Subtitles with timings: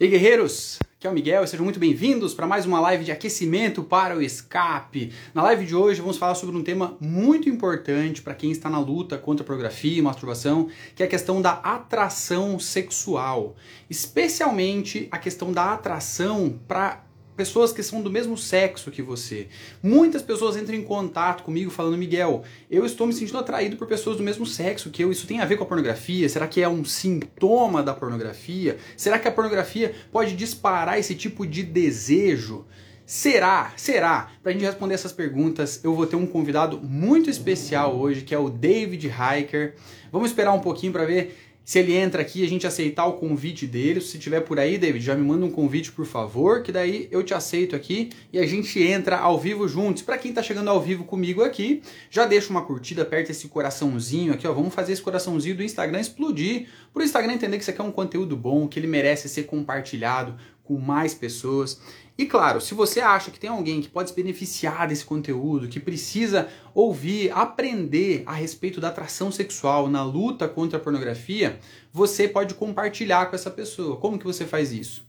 [0.00, 3.82] E guerreiros, aqui é o Miguel, sejam muito bem-vindos para mais uma live de aquecimento
[3.82, 5.12] para o escape.
[5.34, 8.78] Na live de hoje vamos falar sobre um tema muito importante para quem está na
[8.78, 13.56] luta contra a pornografia e masturbação, que é a questão da atração sexual,
[13.90, 17.04] especialmente a questão da atração para
[17.40, 19.48] pessoas que são do mesmo sexo que você.
[19.82, 24.18] Muitas pessoas entram em contato comigo falando, Miguel, eu estou me sentindo atraído por pessoas
[24.18, 25.10] do mesmo sexo que eu.
[25.10, 26.28] Isso tem a ver com a pornografia?
[26.28, 28.76] Será que é um sintoma da pornografia?
[28.94, 32.66] Será que a pornografia pode disparar esse tipo de desejo?
[33.06, 33.72] Será?
[33.74, 34.32] Será?
[34.42, 38.34] Para a gente responder essas perguntas, eu vou ter um convidado muito especial hoje, que
[38.34, 39.76] é o David Hiker.
[40.12, 43.64] Vamos esperar um pouquinho para ver se ele entra aqui, a gente aceitar o convite
[43.64, 44.00] dele.
[44.00, 47.22] Se tiver por aí, David, já me manda um convite, por favor, que daí eu
[47.22, 50.02] te aceito aqui e a gente entra ao vivo juntos.
[50.02, 51.80] Para quem tá chegando ao vivo comigo aqui,
[52.10, 54.52] já deixa uma curtida, aperta esse coraçãozinho aqui, ó.
[54.52, 56.66] Vamos fazer esse coraçãozinho do Instagram explodir.
[56.92, 60.34] Pro Instagram entender que isso aqui é um conteúdo bom, que ele merece ser compartilhado
[60.70, 61.80] com mais pessoas.
[62.16, 65.80] E claro, se você acha que tem alguém que pode se beneficiar desse conteúdo, que
[65.80, 71.58] precisa ouvir, aprender a respeito da atração sexual na luta contra a pornografia,
[71.92, 73.96] você pode compartilhar com essa pessoa.
[73.96, 75.04] Como que você faz isso?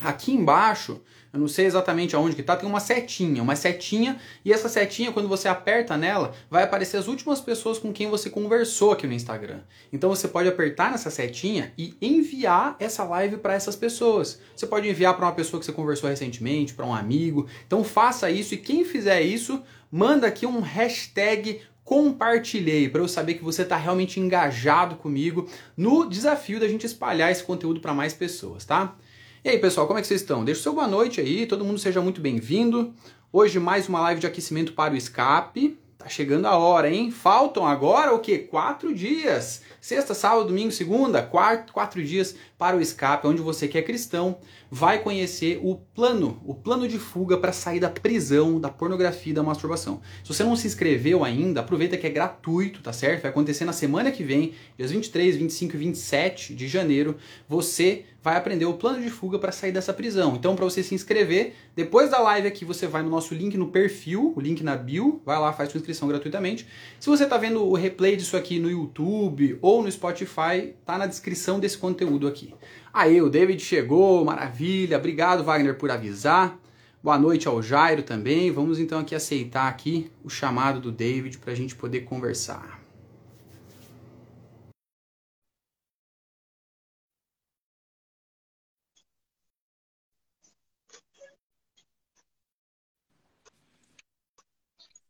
[0.00, 4.52] Aqui embaixo eu não sei exatamente aonde que tá, tem uma setinha, uma setinha, e
[4.52, 8.92] essa setinha, quando você aperta nela, vai aparecer as últimas pessoas com quem você conversou
[8.92, 9.60] aqui no Instagram.
[9.92, 14.40] Então você pode apertar nessa setinha e enviar essa live para essas pessoas.
[14.56, 17.46] Você pode enviar para uma pessoa que você conversou recentemente, para um amigo.
[17.66, 23.32] Então faça isso e quem fizer isso, manda aqui um hashtag compartilhei para eu saber
[23.32, 28.12] que você está realmente engajado comigo no desafio da gente espalhar esse conteúdo para mais
[28.12, 28.94] pessoas, tá?
[29.44, 30.44] E aí, pessoal, como é que vocês estão?
[30.44, 32.92] Deixa o seu boa noite aí, todo mundo seja muito bem-vindo.
[33.32, 35.78] Hoje mais uma live de aquecimento para o escape.
[35.96, 37.12] Tá chegando a hora, hein?
[37.12, 38.38] Faltam agora o quê?
[38.38, 39.62] Quatro dias.
[39.80, 44.38] Sexta, sábado, domingo, segunda, quatro, quatro dias para o escape, onde você que é cristão
[44.70, 49.34] vai conhecer o plano, o plano de fuga para sair da prisão, da pornografia e
[49.34, 50.02] da masturbação.
[50.22, 53.22] Se você não se inscreveu ainda, aproveita que é gratuito, tá certo?
[53.22, 57.16] Vai acontecer na semana que vem, dias 23, 25 e 27 de janeiro.
[57.48, 60.34] Você vai aprender o plano de fuga para sair dessa prisão.
[60.34, 63.68] Então, para você se inscrever, depois da live aqui, você vai no nosso link no
[63.68, 66.66] perfil, o link na bio, vai lá, faz sua inscrição gratuitamente.
[67.00, 71.06] Se você está vendo o replay disso aqui no YouTube ou no Spotify, tá na
[71.06, 72.47] descrição desse conteúdo aqui.
[72.92, 74.96] Aí, o David chegou, maravilha.
[74.98, 76.58] Obrigado, Wagner, por avisar.
[77.02, 78.50] Boa noite ao Jairo também.
[78.50, 82.80] Vamos então aqui aceitar aqui o chamado do David para a gente poder conversar.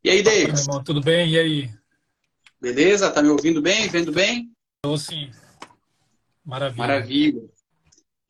[0.04, 0.52] E aí, David?
[0.52, 1.30] Meu irmão, tudo bem?
[1.30, 1.70] E aí?
[2.60, 3.10] Beleza?
[3.10, 3.88] Tá me ouvindo bem?
[3.88, 4.50] Vendo bem?
[4.76, 5.30] Estou sim.
[6.48, 6.78] Maravilha.
[6.78, 7.42] Maravilha.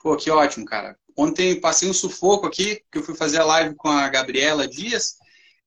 [0.03, 0.97] Pô, que ótimo, cara.
[1.17, 5.17] Ontem passei um sufoco aqui, que eu fui fazer a live com a Gabriela Dias,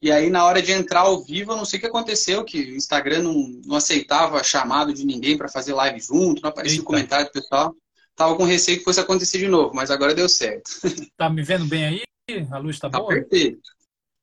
[0.02, 2.60] e aí na hora de entrar ao vivo, eu não sei o que aconteceu, que
[2.60, 3.34] o Instagram não,
[3.66, 7.74] não aceitava chamado de ninguém para fazer live junto, não aparecia o comentário do pessoal.
[8.18, 10.70] Tava com receio que fosse acontecer de novo, mas agora deu certo.
[11.18, 12.04] Tá me vendo bem aí?
[12.52, 13.14] A luz tá, tá boa?
[13.14, 13.62] Perfeito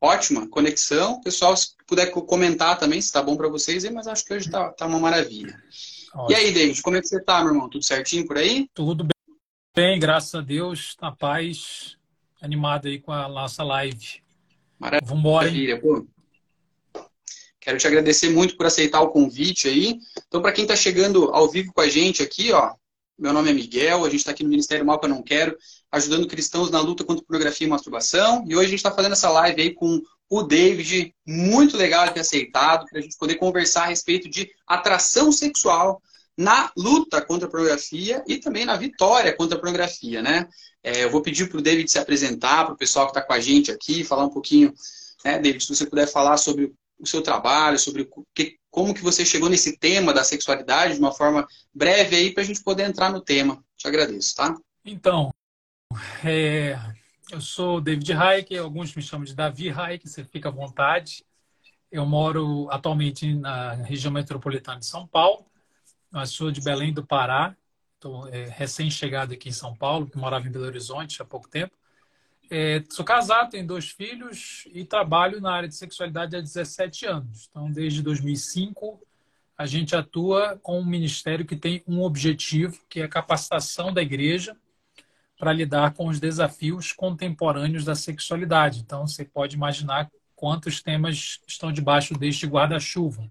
[0.00, 1.20] ótima conexão.
[1.20, 4.70] Pessoal, se puder comentar também, se tá bom para vocês, mas acho que hoje tá,
[4.70, 5.60] tá uma maravilha.
[6.14, 6.30] Ótimo.
[6.30, 7.68] E aí, David, como é que você tá, meu irmão?
[7.68, 8.68] Tudo certinho por aí?
[8.74, 9.06] Tudo
[9.74, 11.96] bem, graças a Deus, na paz,
[12.40, 14.22] animado aí com a nossa live.
[14.78, 15.08] Maravilha.
[15.08, 15.80] Vambora, hein?
[15.80, 16.06] Pô.
[17.60, 19.98] Quero te agradecer muito por aceitar o convite aí.
[20.26, 22.74] Então, para quem está chegando ao vivo com a gente aqui, ó,
[23.18, 25.56] meu nome é Miguel, a gente está aqui no Ministério Mal que eu não quero,
[25.90, 28.44] ajudando cristãos na luta contra pornografia e masturbação.
[28.46, 30.00] E hoje a gente está fazendo essa live aí com
[30.30, 35.32] o David, muito legal ter aceitado, para a gente poder conversar a respeito de atração
[35.32, 36.02] sexual
[36.36, 40.48] na luta contra a pornografia e também na vitória contra a pornografia, né?
[40.82, 43.32] É, eu vou pedir para o David se apresentar, para o pessoal que está com
[43.32, 44.72] a gente aqui, falar um pouquinho,
[45.24, 49.24] né, David, se você puder falar sobre o seu trabalho, sobre que, como que você
[49.24, 53.10] chegou nesse tema da sexualidade de uma forma breve aí para a gente poder entrar
[53.10, 53.62] no tema.
[53.76, 54.54] Te agradeço, tá?
[54.84, 55.30] Então,
[56.24, 56.78] é,
[57.30, 61.24] eu sou David Reich, alguns me chamam de Davi Reich, você fica à vontade.
[61.90, 65.46] Eu moro atualmente na região metropolitana de São Paulo,
[66.10, 67.54] mas sou de Belém do Pará,
[67.94, 71.76] estou é, recém-chegado aqui em São Paulo, que morava em Belo Horizonte há pouco tempo.
[72.50, 77.46] É, sou casado, tenho dois filhos e trabalho na área de sexualidade há 17 anos.
[77.50, 79.02] Então, desde 2005,
[79.56, 84.00] a gente atua com um ministério que tem um objetivo, que é a capacitação da
[84.00, 84.56] igreja
[85.38, 88.80] para lidar com os desafios contemporâneos da sexualidade.
[88.80, 93.30] Então, você pode imaginar quantos temas estão debaixo deste guarda-chuva,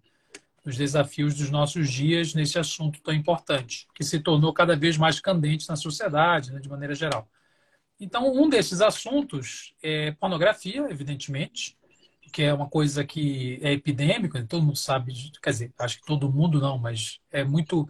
[0.65, 5.19] os desafios dos nossos dias nesse assunto tão importante, que se tornou cada vez mais
[5.19, 7.29] candente na sociedade, né, de maneira geral.
[7.99, 11.77] Então, um desses assuntos é pornografia, evidentemente,
[12.31, 16.31] que é uma coisa que é epidêmica, todo mundo sabe, quer dizer, acho que todo
[16.31, 17.89] mundo não, mas é muito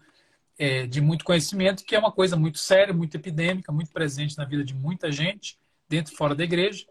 [0.57, 4.45] é, de muito conhecimento, que é uma coisa muito séria, muito epidêmica, muito presente na
[4.45, 5.57] vida de muita gente,
[5.88, 6.86] dentro e fora da igreja.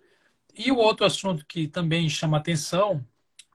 [0.55, 3.05] E o outro assunto que também chama atenção,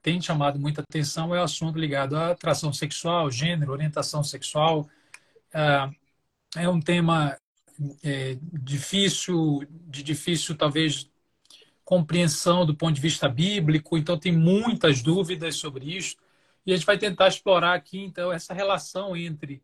[0.02, 4.88] tem chamado muita atenção, é o assunto ligado à atração sexual, gênero, orientação sexual.
[5.52, 5.90] Ah,
[6.56, 7.36] é um tema
[8.02, 11.10] é, difícil, de difícil, talvez,
[11.84, 16.16] compreensão do ponto de vista bíblico, então tem muitas dúvidas sobre isso.
[16.64, 19.62] E a gente vai tentar explorar aqui, então, essa relação entre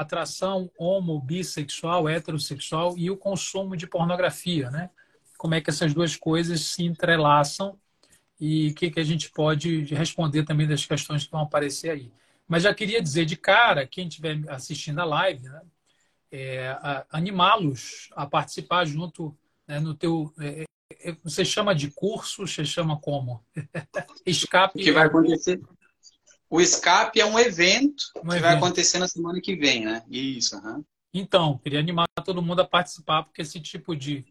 [0.00, 4.90] atração homo, bissexual, heterossexual e o consumo de pornografia, né?
[5.36, 7.78] Como é que essas duas coisas se entrelaçam
[8.40, 12.12] e o que, que a gente pode responder também das questões que vão aparecer aí.
[12.46, 15.62] Mas já queria dizer de cara, quem estiver assistindo a live, né,
[16.30, 16.76] é,
[17.10, 20.32] animá-los a participar junto né, no teu.
[20.38, 20.64] É,
[21.00, 23.42] é, você chama de curso, você chama como?
[24.24, 24.80] Escape.
[24.80, 25.60] O que vai acontecer?
[26.48, 28.42] O Escape é um evento um que evento.
[28.42, 30.02] vai acontecer na semana que vem, né?
[30.08, 30.56] Isso.
[30.56, 30.84] Uhum.
[31.12, 34.24] Então, queria animar todo mundo a participar, porque esse tipo de,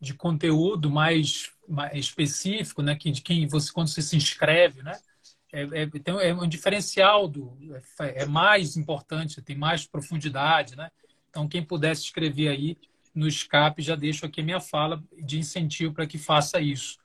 [0.00, 2.96] de conteúdo mais, mais específico, né?
[2.96, 4.98] Que, de quem você, quando você se inscreve, né?
[5.52, 7.56] É, é, é um diferencial do
[8.00, 10.90] é, é mais importante, tem mais profundidade, né?
[11.28, 12.76] Então, quem puder se inscrever aí
[13.14, 17.01] no escape, já deixo aqui a minha fala de incentivo para que faça isso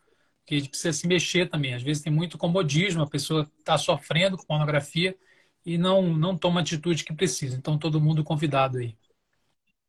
[0.48, 1.74] que a gente precisa se mexer também.
[1.76, 5.16] Às vezes tem muito comodismo, a pessoa está sofrendo com pornografia
[5.66, 7.58] e não, não toma a atitude que precisa.
[7.58, 8.98] Então, todo mundo convidado aí.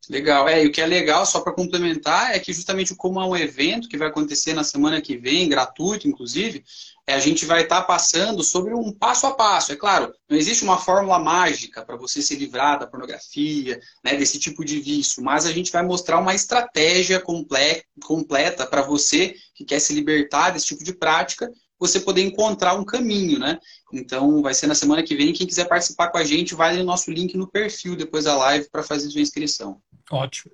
[0.08, 0.49] Legal.
[0.49, 3.37] É, e o que é legal, só para complementar, é que justamente como é um
[3.37, 6.64] evento que vai acontecer na semana que vem, gratuito, inclusive,
[7.06, 9.72] é, a gente vai estar tá passando sobre um passo a passo.
[9.72, 14.38] É claro, não existe uma fórmula mágica para você se livrar da pornografia, né, desse
[14.38, 19.81] tipo de vício, mas a gente vai mostrar uma estratégia completa para você que quer
[19.81, 23.58] se libertar desse tipo de prática, você poder encontrar um caminho, né?
[23.92, 25.32] Então, vai ser na semana que vem.
[25.32, 28.69] Quem quiser participar com a gente, vai no nosso link no perfil depois da live
[28.70, 29.80] para fazer sua inscrição.
[30.10, 30.52] Ótimo.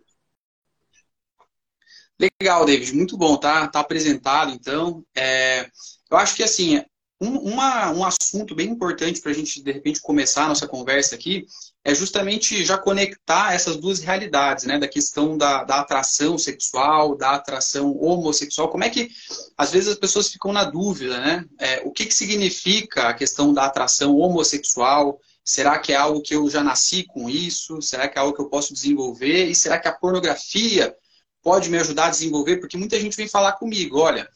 [2.19, 3.67] Legal, David, muito bom, tá?
[3.69, 5.05] Tá apresentado, então.
[5.17, 5.69] É,
[6.11, 6.83] eu acho que assim,
[7.21, 11.15] um, uma, um assunto bem importante para a gente, de repente, começar a nossa conversa
[11.15, 11.47] aqui
[11.85, 14.79] é justamente já conectar essas duas realidades, né?
[14.79, 18.69] Da questão da, da atração sexual, da atração homossexual.
[18.69, 19.11] Como é que,
[19.57, 21.45] às vezes, as pessoas ficam na dúvida, né?
[21.59, 25.21] É, o que, que significa a questão da atração homossexual?
[25.45, 27.81] Será que é algo que eu já nasci com isso?
[27.83, 29.47] Será que é algo que eu posso desenvolver?
[29.47, 30.95] E será que a pornografia
[31.43, 32.57] pode me ajudar a desenvolver?
[32.57, 34.27] Porque muita gente vem falar comigo, olha,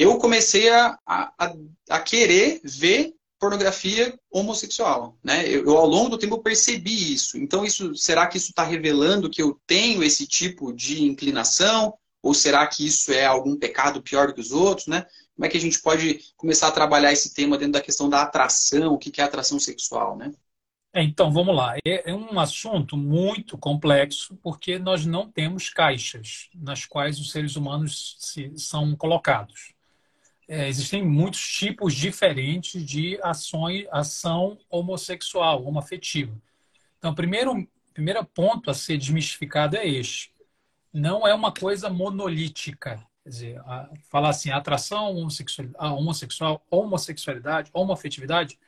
[0.00, 1.54] eu comecei a, a,
[1.90, 5.46] a querer ver pornografia homossexual, né?
[5.46, 7.36] Eu, eu, ao longo do tempo percebi isso.
[7.36, 11.92] Então isso, será que isso está revelando que eu tenho esse tipo de inclinação?
[12.22, 15.06] Ou será que isso é algum pecado pior do que os outros, né?
[15.34, 18.22] Como é que a gente pode começar a trabalhar esse tema dentro da questão da
[18.22, 20.32] atração, o que é atração sexual, né?
[20.94, 21.76] É, então, vamos lá.
[21.86, 27.54] É, é um assunto muito complexo, porque nós não temos caixas nas quais os seres
[27.54, 29.74] humanos se, são colocados.
[30.52, 36.36] É, existem muitos tipos diferentes de ações, ação homossexual, homoafetiva.
[36.98, 40.34] Então, primeiro, primeiro ponto a ser desmistificado é este.
[40.92, 43.00] Não é uma coisa monolítica.
[43.22, 48.58] Quer dizer, a, falar assim, atração homossexual, homossexual, homossexualidade, homoafetividade,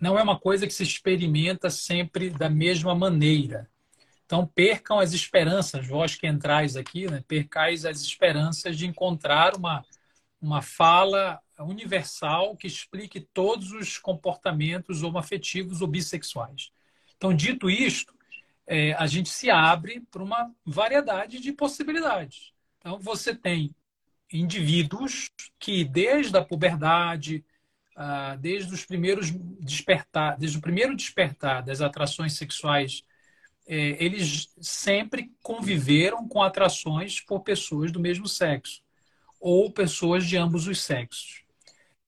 [0.00, 3.70] não é uma coisa que se experimenta sempre da mesma maneira.
[4.26, 7.22] Então, percam as esperanças, vós que entrais aqui, né?
[7.28, 9.84] percais as esperanças de encontrar uma,
[10.42, 16.72] uma fala universal que explique todos os comportamentos homoafetivos ou bissexuais.
[17.16, 18.12] Então, dito isto,
[18.66, 22.52] é, a gente se abre para uma variedade de possibilidades.
[22.78, 23.72] Então, você tem
[24.32, 25.30] indivíduos
[25.60, 27.44] que, desde a puberdade,
[27.94, 29.30] ah, desde os primeiros
[29.60, 33.04] despertar, desde o primeiro despertar das atrações sexuais,
[33.66, 38.81] é, eles sempre conviveram com atrações por pessoas do mesmo sexo
[39.42, 41.42] ou pessoas de ambos os sexos.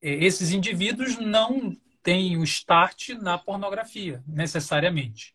[0.01, 5.35] Esses indivíduos não têm o start na pornografia, necessariamente.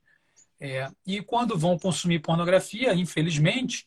[0.61, 3.85] É, e quando vão consumir pornografia, infelizmente,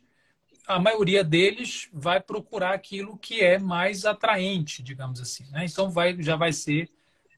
[0.67, 5.51] a maioria deles vai procurar aquilo que é mais atraente, digamos assim.
[5.51, 5.65] Né?
[5.65, 6.91] Então vai, já vai ser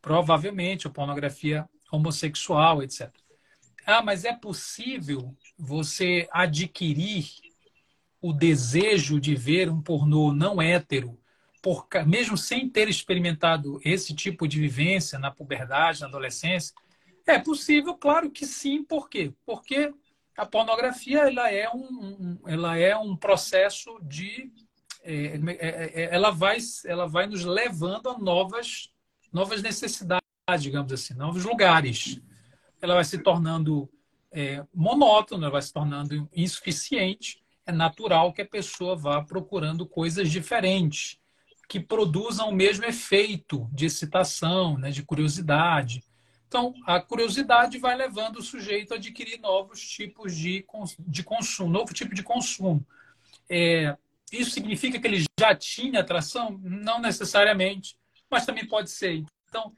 [0.02, 3.10] provavelmente a pornografia homossexual, etc.
[3.86, 7.43] Ah, mas é possível você adquirir
[8.24, 11.20] o desejo de ver um pornô não hétero,
[11.60, 16.74] por, mesmo sem ter experimentado esse tipo de vivência na puberdade, na adolescência?
[17.26, 18.82] É possível, claro que sim.
[18.82, 19.30] Por quê?
[19.44, 19.92] Porque
[20.38, 24.50] a pornografia ela é um, ela é um processo de
[25.02, 28.90] é, é, é, é, ela vai ela vai nos levando a novas
[29.30, 30.22] novas necessidades
[30.60, 32.22] digamos assim novos lugares
[32.80, 33.86] ela vai se tornando
[34.32, 40.30] é, monótona ela vai se tornando insuficiente é natural que a pessoa vá procurando coisas
[40.30, 41.18] diferentes
[41.68, 46.02] que produzam o mesmo efeito de excitação né de curiosidade
[46.54, 50.64] então, a curiosidade vai levando o sujeito a adquirir novos tipos de,
[51.00, 52.86] de consumo, novo tipo de consumo.
[53.50, 53.96] É,
[54.30, 56.56] isso significa que ele já tinha atração?
[56.62, 57.96] Não necessariamente,
[58.30, 59.24] mas também pode ser.
[59.48, 59.74] Então,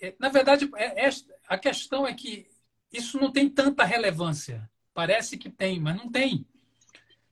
[0.00, 1.10] é, na verdade, é, é,
[1.48, 2.46] a questão é que
[2.92, 4.70] isso não tem tanta relevância.
[4.94, 6.46] Parece que tem, mas não tem.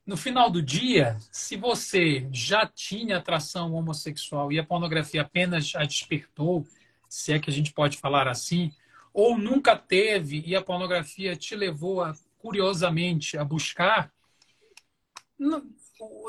[0.05, 5.83] No final do dia, se você já tinha atração homossexual e a pornografia apenas a
[5.83, 6.65] despertou,
[7.07, 8.71] se é que a gente pode falar assim,
[9.13, 14.11] ou nunca teve e a pornografia te levou a, curiosamente a buscar,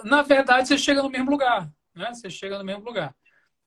[0.04, 2.12] na, verdade você chega no mesmo lugar, né?
[2.12, 3.14] Você chega no mesmo lugar.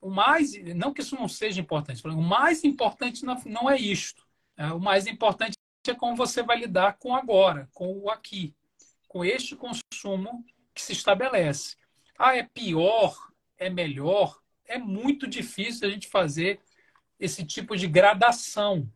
[0.00, 4.24] O mais, não que isso não seja importante, o mais importante não é isto.
[4.56, 4.72] Né?
[4.72, 8.54] O mais importante é como você vai lidar com agora, com o aqui,
[9.16, 10.44] com este consumo
[10.74, 11.74] que se estabelece.
[12.18, 13.16] Ah, é pior,
[13.56, 16.60] é melhor, é muito difícil a gente fazer
[17.18, 18.86] esse tipo de gradação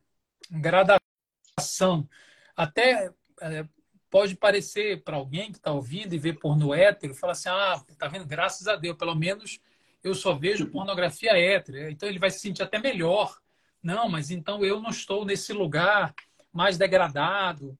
[0.50, 2.06] gradação.
[2.54, 3.10] Até
[3.40, 3.66] é,
[4.10, 8.06] pode parecer para alguém que está ouvindo e vê porno hétero, fala assim: ah, tá
[8.06, 8.26] vendo?
[8.26, 9.58] Graças a Deus, pelo menos
[10.04, 11.90] eu só vejo pornografia hétero.
[11.90, 13.38] Então ele vai se sentir até melhor.
[13.82, 16.14] Não, mas então eu não estou nesse lugar
[16.52, 17.78] mais degradado.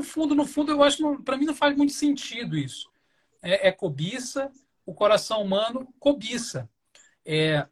[0.00, 2.88] No fundo, no fundo, eu acho para mim não faz muito sentido isso.
[3.42, 4.50] É, é cobiça,
[4.86, 6.66] o coração humano cobiça.
[7.22, 7.66] É,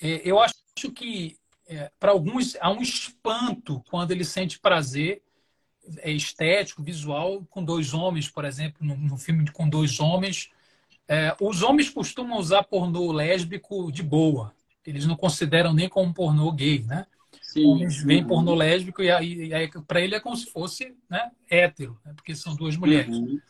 [0.00, 0.54] é, eu acho
[0.94, 5.22] que é, para alguns há um espanto quando ele sente prazer
[5.98, 10.50] é, estético, visual, com dois homens, por exemplo, no filme com dois homens.
[11.08, 14.54] É, os homens costumam usar pornô lésbico de boa.
[14.86, 17.08] Eles não consideram nem como pornô gay, né?
[17.52, 17.66] Sim.
[17.66, 22.00] Homens veem pornô lésbico e aí, aí para ele é como se fosse né, hétero,
[22.04, 22.12] né?
[22.14, 23.16] porque são duas mulheres.
[23.16, 23.40] Uhum.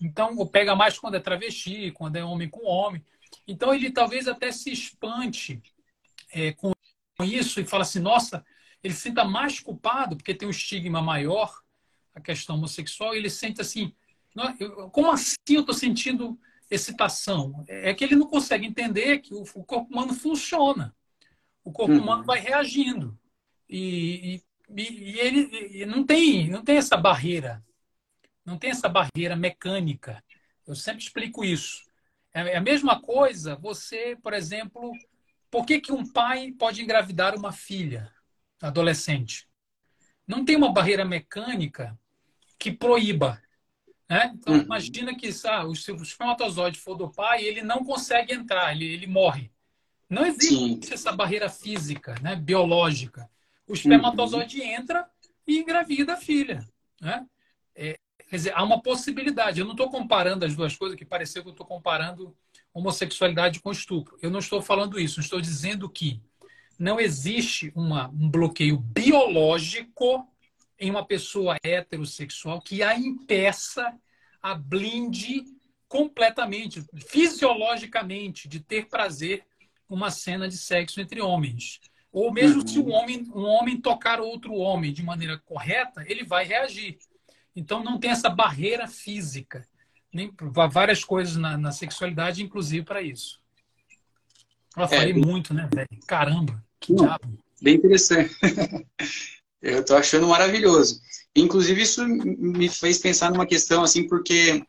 [0.00, 3.04] Então, pega mais quando é travesti, quando é homem com homem.
[3.48, 5.60] Então, ele talvez até se espante
[6.32, 6.72] é, com
[7.24, 8.44] isso e fala assim, nossa,
[8.80, 11.52] ele se sinta mais culpado porque tem um estigma maior,
[12.14, 13.92] a questão homossexual, e ele sente assim,
[14.92, 16.38] como assim eu estou sentindo
[16.70, 17.64] excitação?
[17.66, 20.94] É que ele não consegue entender que o corpo humano funciona.
[21.64, 22.02] O corpo uhum.
[22.02, 23.18] humano vai reagindo.
[23.68, 27.64] E, e, e ele e não, tem, não tem essa barreira.
[28.44, 30.22] Não tem essa barreira mecânica.
[30.66, 31.82] Eu sempre explico isso.
[32.32, 34.92] É, é a mesma coisa você, por exemplo,
[35.50, 38.12] por que, que um pai pode engravidar uma filha
[38.60, 39.48] adolescente?
[40.26, 41.98] Não tem uma barreira mecânica
[42.58, 43.40] que proíba.
[44.08, 44.32] Né?
[44.34, 44.62] Então, uhum.
[44.62, 49.50] imagina que ah, o espermatozoide for do pai, ele não consegue entrar, ele, ele morre.
[50.08, 50.94] Não existe Sim.
[50.94, 52.34] essa barreira física, né?
[52.34, 53.28] biológica.
[53.68, 54.66] O espermatozoide uhum.
[54.66, 55.08] entra
[55.46, 56.66] e engravida a filha.
[57.00, 57.26] Né?
[57.74, 57.98] É,
[58.28, 59.60] quer dizer, há uma possibilidade.
[59.60, 62.34] Eu não estou comparando as duas coisas, que pareceu que eu estou comparando
[62.72, 64.18] homossexualidade com estupro.
[64.22, 66.20] Eu não estou falando isso, estou dizendo que
[66.78, 70.26] não existe uma, um bloqueio biológico
[70.78, 73.92] em uma pessoa heterossexual que a impeça,
[74.40, 75.44] a blinde
[75.88, 79.44] completamente, fisiologicamente, de ter prazer
[79.88, 81.80] uma cena de sexo entre homens.
[82.12, 82.66] Ou mesmo uhum.
[82.66, 86.98] se um homem, um homem tocar outro homem de maneira correta, ele vai reagir.
[87.54, 89.66] Então não tem essa barreira física
[90.12, 90.32] nem
[90.70, 93.40] várias coisas na, na sexualidade, inclusive para isso.
[94.76, 95.24] Eu é, falei bem...
[95.24, 95.88] muito, né, velho?
[96.06, 97.38] Caramba, que diabo.
[97.60, 98.34] Bem interessante.
[99.60, 101.00] Eu tô achando maravilhoso.
[101.34, 104.64] Inclusive, isso me fez pensar numa questão, assim, porque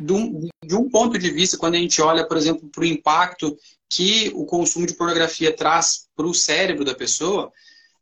[0.00, 2.86] de um, de um ponto de vista, quando a gente olha, por exemplo, para o
[2.86, 3.56] impacto
[3.88, 7.52] que o consumo de pornografia traz para o cérebro da pessoa,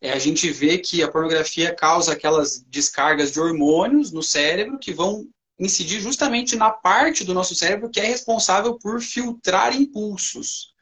[0.01, 4.93] é, a gente vê que a pornografia causa aquelas descargas de hormônios no cérebro que
[4.93, 5.27] vão
[5.59, 10.73] incidir justamente na parte do nosso cérebro que é responsável por filtrar impulsos.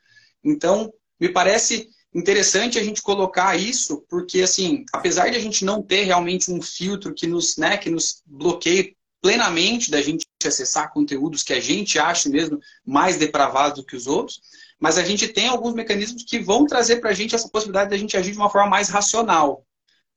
[0.45, 5.83] Então, me parece interessante a gente colocar isso, porque assim, apesar de a gente não
[5.83, 11.43] ter realmente um filtro que nos, né, que nos bloqueie plenamente da gente acessar conteúdos
[11.43, 14.41] que a gente acha mesmo mais depravados do que os outros,
[14.79, 17.97] mas a gente tem alguns mecanismos que vão trazer para a gente essa possibilidade da
[17.97, 19.67] gente agir de uma forma mais racional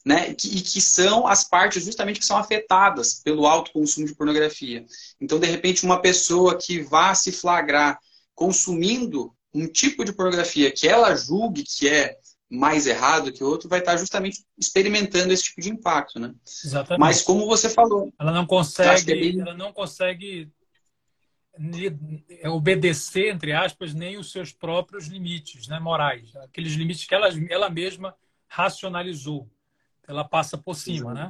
[0.05, 0.31] né?
[0.31, 4.85] E que são as partes justamente que são afetadas pelo alto consumo de pornografia.
[5.19, 7.99] Então, de repente, uma pessoa que vá se flagrar
[8.33, 12.15] consumindo um tipo de pornografia que ela julgue que é
[12.49, 16.33] mais errado que o outro vai estar justamente experimentando esse tipo de impacto, né?
[16.45, 16.99] Exatamente.
[16.99, 19.39] Mas como você falou, ela não consegue, é bem...
[19.39, 20.51] ela não consegue
[22.45, 27.69] obedecer entre aspas nem os seus próprios limites, né, morais, aqueles limites que ela, ela
[27.69, 28.15] mesma
[28.47, 29.47] racionalizou.
[30.07, 31.29] Ela passa por cima, né?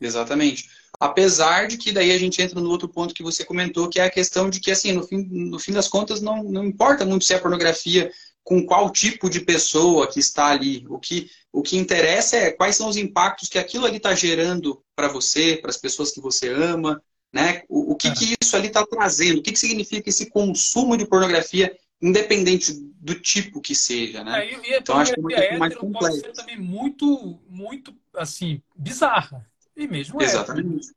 [0.00, 0.70] Exatamente.
[0.98, 4.04] Apesar de que daí a gente entra no outro ponto que você comentou, que é
[4.04, 7.24] a questão de que, assim, no fim, no fim das contas, não, não importa muito
[7.24, 8.10] se é pornografia
[8.48, 10.82] com qual tipo de pessoa que está ali.
[10.88, 14.82] O que, o que interessa é quais são os impactos que aquilo ali está gerando
[14.96, 16.98] para você, para as pessoas que você ama,
[17.30, 17.64] né?
[17.68, 18.14] O, o que, é.
[18.14, 19.40] que isso ali está trazendo?
[19.40, 24.46] O que, que significa esse consumo de pornografia, independente do tipo que seja, né?
[24.46, 26.22] É, e, então acho que é uma questão mais complexa.
[26.22, 30.88] Pode ser também muito, muito assim bizarra e mesmo Exatamente.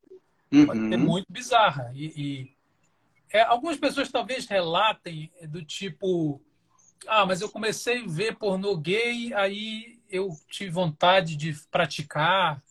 [0.53, 2.51] É, pode ser muito bizarra e, e
[3.29, 6.41] é, algumas pessoas talvez relatem do tipo
[7.07, 12.61] ah, mas eu comecei a ver pornô gay, aí eu tive vontade de praticar.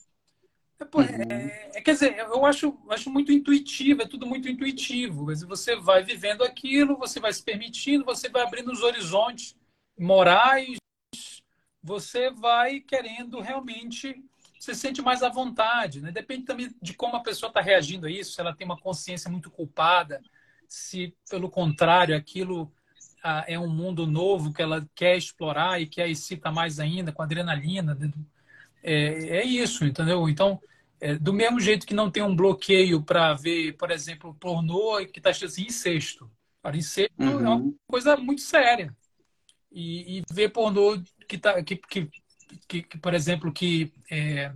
[0.79, 1.31] É, uhum.
[1.31, 5.27] é, é, quer dizer, eu acho, acho muito intuitivo, é tudo muito intuitivo.
[5.27, 9.57] Mas você vai vivendo aquilo, você vai se permitindo, você vai abrindo os horizontes
[9.99, 10.77] morais,
[11.83, 14.23] você vai querendo realmente,
[14.59, 16.01] você sente mais à vontade.
[16.01, 16.13] Né?
[16.13, 19.31] Depende também de como a pessoa está reagindo a isso, se ela tem uma consciência
[19.31, 20.23] muito culpada,
[20.69, 22.73] se, pelo contrário, aquilo
[23.47, 27.23] é um mundo novo que ela quer explorar e que a excita mais ainda com
[27.23, 27.95] adrenalina.
[27.95, 28.11] Né?
[28.83, 30.29] É, é isso, entendeu?
[30.29, 30.61] Então,
[31.01, 35.19] é, do mesmo jeito que não tem um bloqueio para ver, por exemplo, pornô que
[35.19, 36.31] está assim, incesto.
[36.63, 37.31] Para incesto uhum.
[37.31, 37.77] é uma uhum.
[37.87, 38.95] coisa muito séria.
[39.73, 42.11] E, e ver pornô que, tá, que, que,
[42.69, 44.53] que, que por exemplo, que é,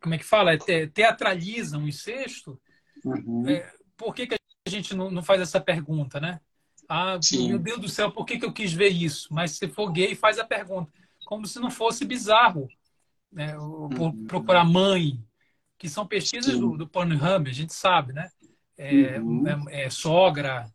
[0.00, 0.52] como é que fala?
[0.54, 2.60] É, teatraliza um incesto.
[3.04, 3.48] Uhum.
[3.48, 6.40] É, por que, que a gente não, não faz essa pergunta, né?
[6.92, 7.50] Ah, Sim.
[7.50, 9.28] meu Deus do céu, por que, que eu quis ver isso?
[9.30, 10.90] Mas se for gay, faz a pergunta.
[11.24, 12.68] Como se não fosse bizarro.
[13.30, 13.56] Né?
[13.56, 14.26] Uhum.
[14.26, 15.24] Procurar mãe,
[15.78, 18.28] que são pesquisas do, do Pornhub, a gente sabe, né?
[18.76, 19.68] É, uhum.
[19.68, 20.68] é, é, sogra,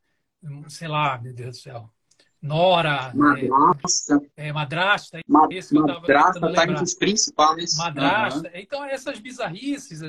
[0.70, 1.90] sei lá, meu Deus do céu.
[2.42, 7.76] Nora, madrasta, é, é madrasta, Ma esse madrasta está entre os principais.
[7.76, 8.48] Madrasta.
[8.48, 8.54] Uhum.
[8.54, 10.00] Então essas bizarrices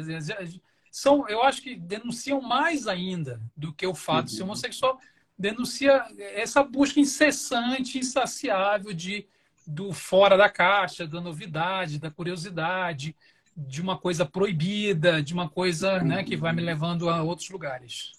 [0.92, 4.50] são, eu acho que denunciam mais ainda do que o fato de ser uhum.
[4.50, 5.00] homossexual
[5.38, 9.26] denuncia essa busca incessante, insaciável de
[9.66, 13.16] do fora da caixa, da novidade, da curiosidade,
[13.56, 18.12] de uma coisa proibida, de uma coisa né, que vai me levando a outros lugares.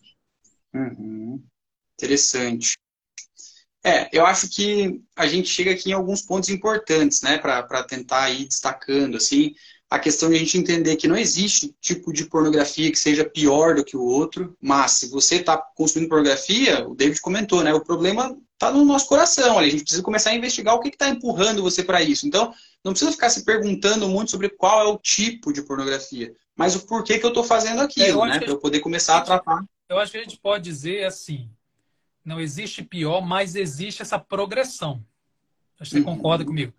[0.74, 1.42] Uhum.
[1.94, 2.78] Interessante.
[3.84, 8.30] É, eu acho que a gente chega aqui em alguns pontos importantes, né, para tentar
[8.30, 9.56] ir destacando, assim,
[9.90, 13.76] a questão de a gente entender que não existe tipo de pornografia que seja pior
[13.76, 17.74] do que o outro, mas se você está consumindo pornografia, o David comentou, né?
[17.74, 19.58] O problema está no nosso coração.
[19.58, 19.68] Ali.
[19.68, 22.28] A gente precisa começar a investigar o que está empurrando você para isso.
[22.28, 26.76] Então, não precisa ficar se perguntando muito sobre qual é o tipo de pornografia, mas
[26.76, 28.40] o porquê que eu estou fazendo aquilo, é, né?
[28.40, 29.64] Para eu poder começar a tratar.
[29.88, 31.50] Eu acho que a gente pode dizer assim:
[32.26, 35.02] não existe pior, mas existe essa progressão.
[35.80, 36.16] Acho que você uhum.
[36.16, 36.74] concorda comigo.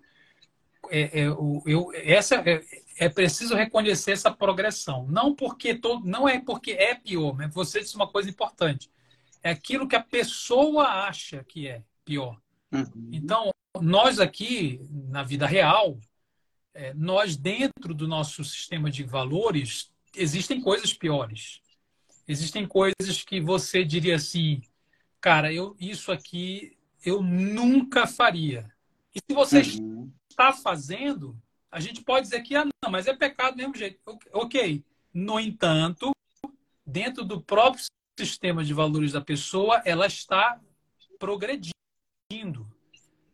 [0.90, 2.42] É, é, eu, essa,
[2.98, 5.06] é, preciso reconhecer essa progressão.
[5.08, 8.90] Não porque todo, não é porque é pior, mas você disse uma coisa importante.
[9.42, 12.40] É aquilo que a pessoa acha que é pior.
[12.72, 13.10] Uhum.
[13.12, 15.98] Então, nós aqui, na vida real,
[16.74, 21.60] é, nós dentro do nosso sistema de valores, existem coisas piores.
[22.26, 24.60] Existem coisas que você diria assim,
[25.20, 28.70] cara, eu isso aqui eu nunca faria.
[29.14, 30.12] E se você uhum.
[30.28, 34.00] está fazendo, a gente pode dizer que, ah, não, mas é pecado do mesmo jeito.
[34.32, 34.82] Ok.
[35.12, 36.12] No entanto,
[36.86, 37.84] dentro do próprio
[38.18, 40.60] sistema de valores da pessoa, ela está
[41.18, 41.72] progredindo.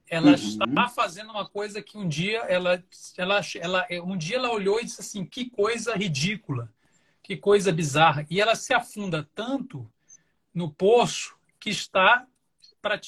[0.06, 0.34] Ela uhum.
[0.34, 2.82] está fazendo uma coisa que um dia ela,
[3.16, 6.72] ela, ela, um dia ela olhou e disse assim: que coisa ridícula,
[7.22, 8.26] que coisa bizarra.
[8.28, 9.90] E ela se afunda tanto
[10.52, 12.26] no poço que está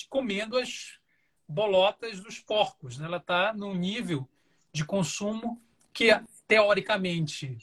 [0.09, 0.99] comendo as
[1.47, 2.97] bolotas dos porcos.
[2.97, 3.07] Né?
[3.07, 4.27] Ela está num nível
[4.77, 5.61] de consumo
[5.93, 6.09] que,
[6.47, 7.57] teoricamente,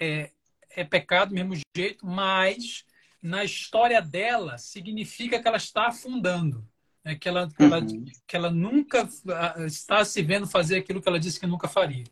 [0.00, 0.30] é,
[0.70, 2.84] é pecado do mesmo jeito, mas
[3.22, 6.66] na história dela significa que ela está afundando.
[7.04, 7.14] Né?
[7.14, 8.04] Que, ela, que, ela, uhum.
[8.26, 12.04] que ela nunca ah, está se vendo fazer aquilo que ela disse que nunca faria.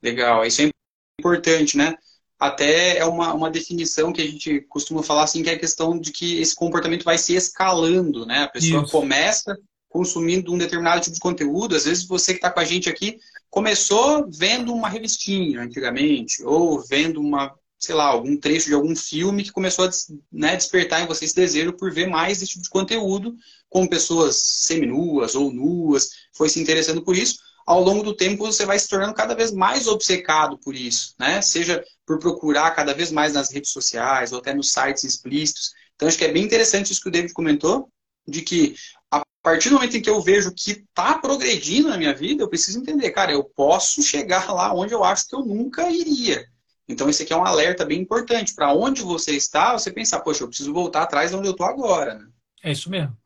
[0.00, 0.70] Legal, isso é
[1.18, 1.96] importante, né?
[2.38, 5.98] Até é uma, uma definição que a gente costuma falar assim, que é a questão
[5.98, 8.44] de que esse comportamento vai se escalando, né?
[8.44, 8.92] A pessoa isso.
[8.92, 11.74] começa consumindo um determinado tipo de conteúdo.
[11.74, 13.18] Às vezes você que está com a gente aqui
[13.50, 19.44] começou vendo uma revistinha antigamente, ou vendo uma sei lá, algum trecho de algum filme
[19.44, 19.90] que começou a
[20.32, 23.36] né, despertar em você esse desejo por ver mais esse tipo de conteúdo,
[23.68, 27.38] com pessoas seminuas ou nuas, foi se interessando por isso.
[27.64, 31.40] Ao longo do tempo, você vai se tornando cada vez mais obcecado por isso, né?
[31.42, 35.72] Seja por procurar cada vez mais nas redes sociais ou até nos sites explícitos.
[35.94, 37.90] Então, acho que é bem interessante isso que o David comentou,
[38.26, 38.74] de que
[39.10, 42.48] a partir do momento em que eu vejo que está progredindo na minha vida, eu
[42.48, 46.46] preciso entender, cara, eu posso chegar lá onde eu acho que eu nunca iria.
[46.88, 48.54] Então, esse aqui é um alerta bem importante.
[48.54, 51.66] Para onde você está, você pensar, poxa, eu preciso voltar atrás de onde eu estou
[51.66, 52.14] agora.
[52.14, 52.28] Né?
[52.64, 53.16] É isso mesmo.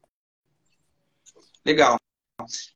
[1.64, 1.96] Legal.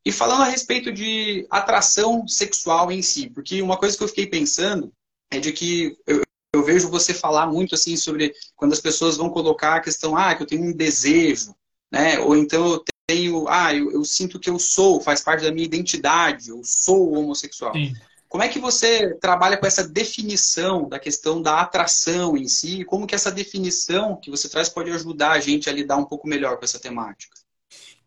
[0.04, 4.26] E falando a respeito de atração sexual em si, porque uma coisa que eu fiquei
[4.26, 4.92] pensando
[5.30, 9.28] é de que eu, eu vejo você falar muito assim sobre quando as pessoas vão
[9.28, 11.54] colocar a questão, ah, que eu tenho um desejo,
[11.90, 12.18] né?
[12.20, 15.64] Ou então eu tenho, ah, eu, eu sinto que eu sou, faz parte da minha
[15.64, 17.73] identidade, eu sou homossexual.
[17.73, 17.95] Sim.
[18.29, 22.85] Como é que você trabalha com essa definição da questão da atração em si?
[22.85, 26.29] Como que essa definição que você traz pode ajudar a gente a lidar um pouco
[26.29, 27.37] melhor com essa temática?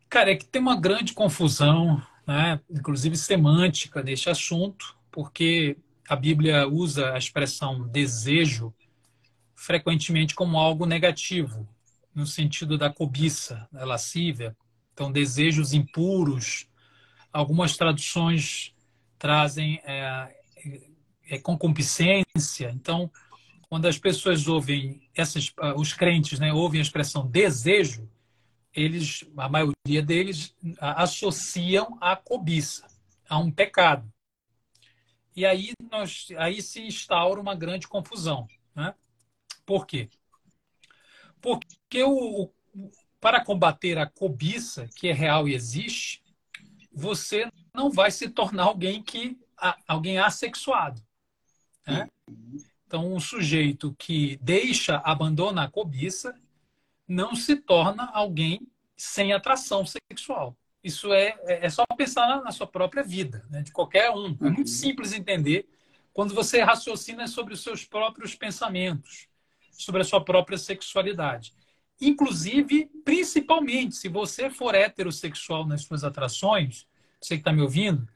[0.10, 2.60] Cara, é que tem uma grande confusão, né?
[2.70, 8.74] inclusive semântica, neste assunto, porque a Bíblia usa a expressão desejo
[9.56, 11.68] frequentemente como algo negativo,
[12.14, 14.56] no sentido da cobiça, da lascívia.
[15.00, 16.68] Então, desejos impuros.
[17.32, 18.76] Algumas traduções
[19.18, 20.36] trazem é,
[21.30, 22.70] é, concupiscência.
[22.76, 23.10] Então,
[23.70, 28.10] quando as pessoas ouvem essas, os crentes, né, ouvem a expressão desejo,
[28.74, 32.86] eles, a maioria deles, associam a cobiça,
[33.30, 34.12] a um pecado.
[35.34, 38.50] E aí, nós, aí se instaura uma grande confusão.
[38.76, 38.94] Né?
[39.66, 40.10] Por quê?
[41.40, 42.52] Porque o,
[43.20, 46.24] para combater a cobiça, que é real e existe,
[46.92, 49.38] você não vai se tornar alguém que
[49.88, 51.02] alguém assexuado.
[51.86, 52.08] Né?
[52.88, 56.34] Então, um sujeito que deixa, abandona a cobiça,
[57.08, 58.62] não se torna alguém
[58.96, 60.56] sem atração sexual.
[60.84, 63.62] Isso é, é, é só pensar na, na, sua própria vida, né?
[63.62, 64.38] de qualquer um.
[64.42, 64.68] É muito uhum.
[64.68, 65.68] simples entender
[66.14, 69.28] quando você raciocina sobre os seus próprios pensamentos,
[69.72, 71.54] sobre a sua própria sexualidade.
[72.02, 76.88] Inclusive, principalmente, se você for heterossexual nas suas atrações,
[77.20, 78.08] você que está me ouvindo,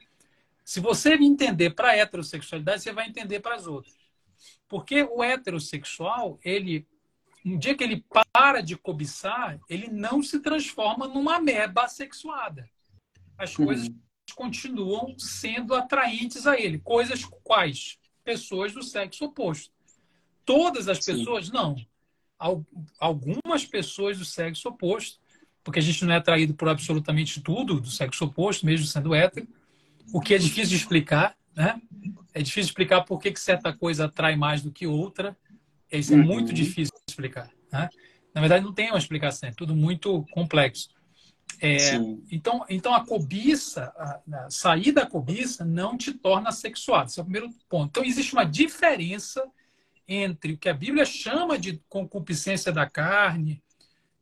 [0.63, 3.93] se você entender para a heterossexualidade, você vai entender para as outras.
[4.67, 6.88] Porque o heterossexual, ele,
[7.46, 12.69] um dia que ele para de cobiçar, ele não se transforma numa meba sexuada.
[13.38, 13.65] As uhum.
[13.65, 13.89] coisas
[14.36, 16.80] continuam sendo atraentes a ele.
[16.80, 18.00] Coisas quais?
[18.24, 19.74] Pessoas do sexo oposto.
[20.46, 21.54] Todas as pessoas, Sim.
[21.54, 21.76] não.
[22.99, 25.23] Algumas pessoas do sexo oposto
[25.63, 29.47] porque a gente não é atraído por absolutamente tudo do sexo oposto, mesmo sendo hétero,
[30.12, 31.82] o que é difícil de explicar, né?
[32.34, 35.38] É difícil explicar por que, que certa coisa atrai mais do que outra.
[35.91, 36.23] Isso é uhum.
[36.23, 37.49] muito difícil de explicar.
[37.71, 37.89] Né?
[38.34, 40.89] Na verdade, não tem uma explicação, é tudo muito complexo.
[41.62, 41.95] É,
[42.32, 47.10] então, então, a cobiça, a, a sair da cobiça não te torna sexuado.
[47.10, 47.89] Esse é o primeiro ponto.
[47.89, 49.41] Então, existe uma diferença
[50.13, 53.63] entre o que a Bíblia chama de concupiscência da carne,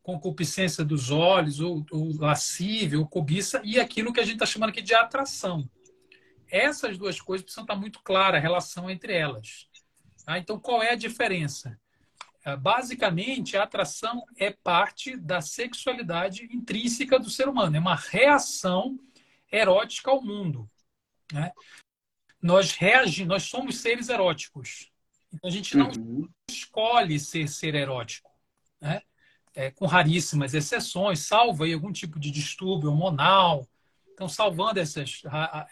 [0.02, 4.70] concupiscência dos olhos, ou, ou lascívia, ou cobiça, e aquilo que a gente está chamando
[4.70, 5.68] aqui de atração.
[6.50, 9.68] Essas duas coisas precisam estar muito claras, a relação entre elas.
[10.24, 10.38] Tá?
[10.38, 11.78] Então, qual é a diferença?
[12.44, 18.98] É, basicamente, a atração é parte da sexualidade intrínseca do ser humano, é uma reação
[19.50, 20.68] erótica ao mundo.
[21.32, 21.52] Né?
[22.40, 24.91] Nós reagimos, nós somos seres eróticos.
[25.32, 26.28] Então, a gente não uhum.
[26.48, 28.30] escolhe ser ser erótico.
[28.80, 29.00] Né?
[29.54, 33.68] é, com raríssimas exceções, salvo aí algum tipo de distúrbio hormonal.
[34.12, 35.22] Então, salvando essas,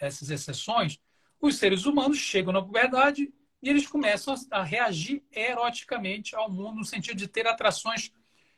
[0.00, 0.98] essas exceções,
[1.40, 6.84] os seres humanos chegam na puberdade e eles começam a reagir eroticamente ao mundo, no
[6.84, 8.10] sentido de ter atrações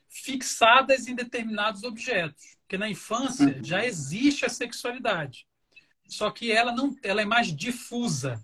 [0.08, 2.56] fixadas em determinados objetos.
[2.62, 3.64] Porque na infância uhum.
[3.64, 5.46] já existe a sexualidade.
[6.08, 8.42] Só que ela não, ela é mais difusa.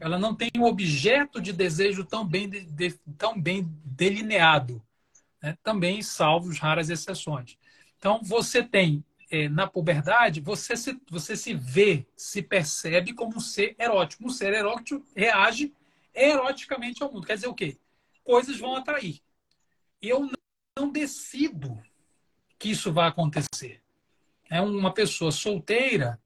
[0.00, 4.82] Ela não tem um objeto de desejo tão bem, de, de, tão bem delineado
[5.42, 5.56] né?
[5.62, 7.56] também salvos raras exceções.
[7.96, 13.40] Então, você tem, é, na puberdade, você se, você se vê, se percebe como um
[13.40, 14.26] ser erótico.
[14.26, 15.72] Um ser erótico reage
[16.14, 17.26] eroticamente ao mundo.
[17.26, 17.76] Quer dizer o quê?
[18.24, 19.20] Coisas vão atrair.
[20.00, 20.32] Eu não,
[20.78, 21.80] não decido
[22.58, 23.80] que isso vai acontecer.
[24.50, 26.20] É uma pessoa solteira,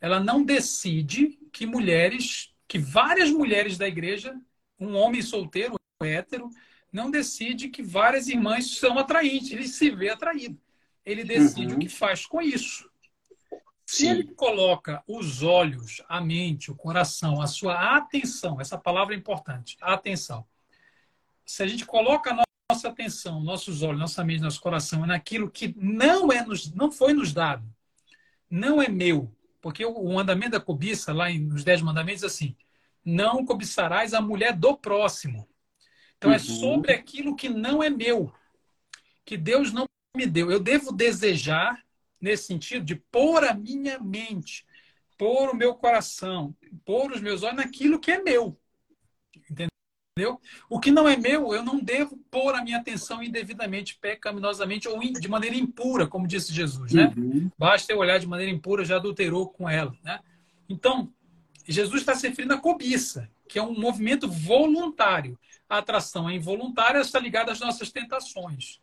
[0.00, 4.38] ela não decide que mulheres, que várias mulheres da igreja,
[4.78, 6.50] um homem solteiro, um hétero,
[6.92, 10.60] não decide que várias irmãs são atraentes, ele se vê atraído.
[11.04, 11.76] Ele decide uhum.
[11.76, 12.90] o que faz com isso.
[13.84, 14.10] Se Sim.
[14.10, 19.76] ele coloca os olhos, a mente, o coração, a sua atenção, essa palavra é importante,
[19.80, 20.44] atenção,
[21.44, 25.72] se a gente coloca a nossa atenção, nossos olhos, nossa mente, nosso coração naquilo que
[25.78, 27.64] não é nos, não foi nos dado,
[28.50, 29.32] não é meu,
[29.66, 32.54] porque o, mandamento da cobiça lá nos dez mandamentos assim,
[33.04, 35.48] não cobiçarás a mulher do próximo.
[36.16, 36.36] Então é uhum.
[36.36, 38.32] é sobre aquilo que não é meu,
[39.24, 39.84] que Deus não
[40.16, 40.52] me deu.
[40.52, 41.84] Eu devo desejar
[42.20, 44.64] nesse sentido de pôr a minha mente,
[45.18, 48.56] pôr o meu coração, pôr os meus olhos naquilo que é meu.
[50.16, 50.40] Entendeu?
[50.70, 54.98] O que não é meu, eu não devo pôr a minha atenção indevidamente, pecaminosamente ou
[54.98, 57.12] de maneira impura, como disse Jesus, né?
[57.14, 57.50] Uhum.
[57.58, 60.20] Basta eu olhar de maneira impura, já adulterou com ela, né?
[60.70, 61.12] Então,
[61.68, 65.38] Jesus está se referindo à cobiça, que é um movimento voluntário.
[65.68, 68.80] A atração é involuntária, está ligada às nossas tentações.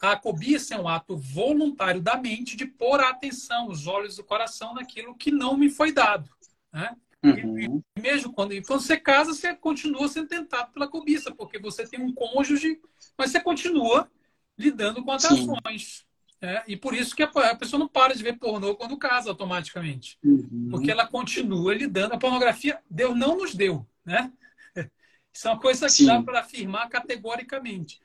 [0.00, 4.24] A cobiça é um ato voluntário da mente de pôr a atenção, os olhos do
[4.24, 6.30] coração naquilo que não me foi dado.
[6.72, 6.96] Né?
[7.24, 7.82] Uhum.
[7.96, 12.00] E, mesmo quando, quando você casa, você continua sendo tentado pela cobiça, porque você tem
[12.00, 12.80] um cônjuge,
[13.16, 14.10] mas você continua
[14.56, 16.06] lidando com atrações.
[16.40, 16.62] Né?
[16.68, 20.18] E por isso que a, a, pessoa não para de ver pornô quando casa automaticamente.
[20.24, 20.68] Uhum.
[20.70, 22.14] Porque ela continua lidando.
[22.14, 23.84] A pornografia, Deus não nos deu.
[24.04, 24.32] Né?
[25.32, 26.06] Isso é uma coisa que Sim.
[26.06, 28.00] dá para afirmar categoricamente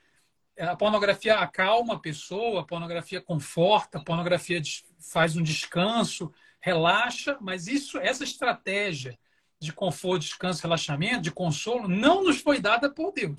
[0.58, 4.60] a pornografia acalma a pessoa, a pornografia conforta, a pornografia
[5.00, 6.32] faz um descanso,
[6.64, 9.18] relaxa, mas isso, essa estratégia
[9.60, 13.38] de conforto, descanso, relaxamento, de consolo, não nos foi dada por Deus.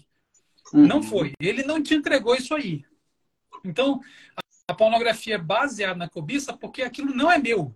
[0.72, 0.86] Uhum.
[0.86, 1.34] Não foi.
[1.40, 2.86] Ele não te entregou isso aí.
[3.64, 4.00] Então,
[4.68, 7.76] a pornografia é baseada na cobiça porque aquilo não é meu.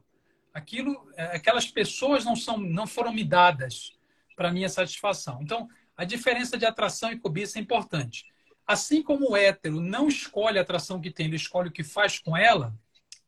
[0.53, 3.97] Aquilo, é, aquelas pessoas não são, não foram me dadas
[4.35, 5.39] para minha satisfação.
[5.41, 8.23] Então, a diferença de atração e cobiça é importante.
[8.67, 12.19] Assim como o hétero não escolhe a atração que tem, ele escolhe o que faz
[12.19, 12.71] com ela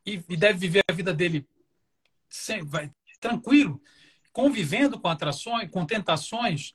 [0.05, 1.47] e, e deve viver a vida dele
[2.32, 3.82] sem, vai, tranquilo,
[4.34, 6.74] convivendo com atrações, com tentações,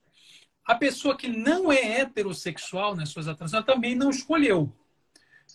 [0.64, 4.73] a pessoa que não é heterossexual nas suas atrações também não escolheu.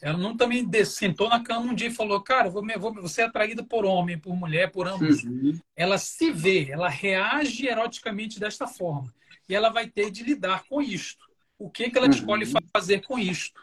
[0.02, 3.26] Ela não também sentou na cama um dia e falou, cara, vou, vou, você é
[3.26, 5.24] atraída por homem, por mulher, por ambos.
[5.24, 5.60] Uhum.
[5.76, 9.14] Ela se vê, ela reage eroticamente desta forma.
[9.48, 11.30] E ela vai ter de lidar com isto
[11.62, 12.14] o que, que ela uhum.
[12.14, 13.62] escolhe fazer com isto.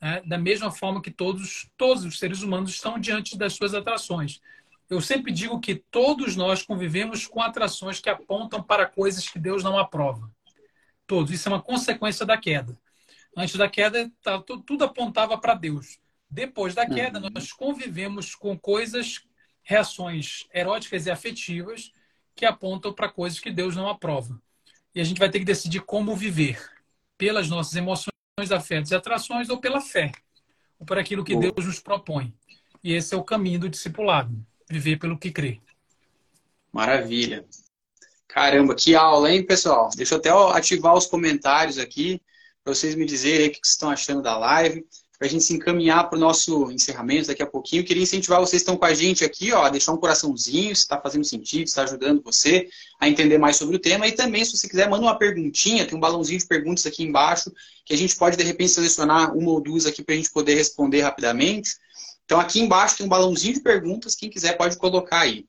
[0.00, 0.22] Né?
[0.24, 4.40] Da mesma forma que todos, todos os seres humanos estão diante das suas atrações.
[4.92, 9.64] Eu sempre digo que todos nós convivemos com atrações que apontam para coisas que Deus
[9.64, 10.30] não aprova.
[11.06, 11.32] Todos.
[11.32, 12.78] Isso é uma consequência da queda.
[13.34, 15.98] Antes da queda, tá, tudo apontava para Deus.
[16.28, 17.30] Depois da queda, uhum.
[17.32, 19.24] nós convivemos com coisas,
[19.62, 21.90] reações eróticas e afetivas
[22.36, 24.38] que apontam para coisas que Deus não aprova.
[24.94, 26.60] E a gente vai ter que decidir como viver
[27.16, 28.12] pelas nossas emoções,
[28.50, 30.12] afetos e atrações ou pela fé,
[30.78, 32.34] ou por aquilo que Deus nos propõe.
[32.84, 35.60] E esse é o caminho do discipulado, viver pelo que crê.
[36.72, 37.44] Maravilha.
[38.26, 39.90] Caramba, que aula, hein, pessoal?
[39.94, 42.20] Deixa eu até ativar os comentários aqui
[42.64, 44.84] para vocês me dizerem o que vocês estão achando da live
[45.22, 47.82] para a gente se encaminhar para o nosso encerramento daqui a pouquinho.
[47.82, 50.74] Eu queria incentivar vocês que estão com a gente aqui, ó, a deixar um coraçãozinho,
[50.74, 54.08] se está fazendo sentido, se está ajudando você a entender mais sobre o tema.
[54.08, 57.52] E também, se você quiser, manda uma perguntinha, tem um balãozinho de perguntas aqui embaixo,
[57.84, 60.56] que a gente pode, de repente, selecionar uma ou duas aqui para a gente poder
[60.56, 61.70] responder rapidamente.
[62.32, 65.44] Então, aqui embaixo tem um balãozinho de perguntas, quem quiser pode colocar aí.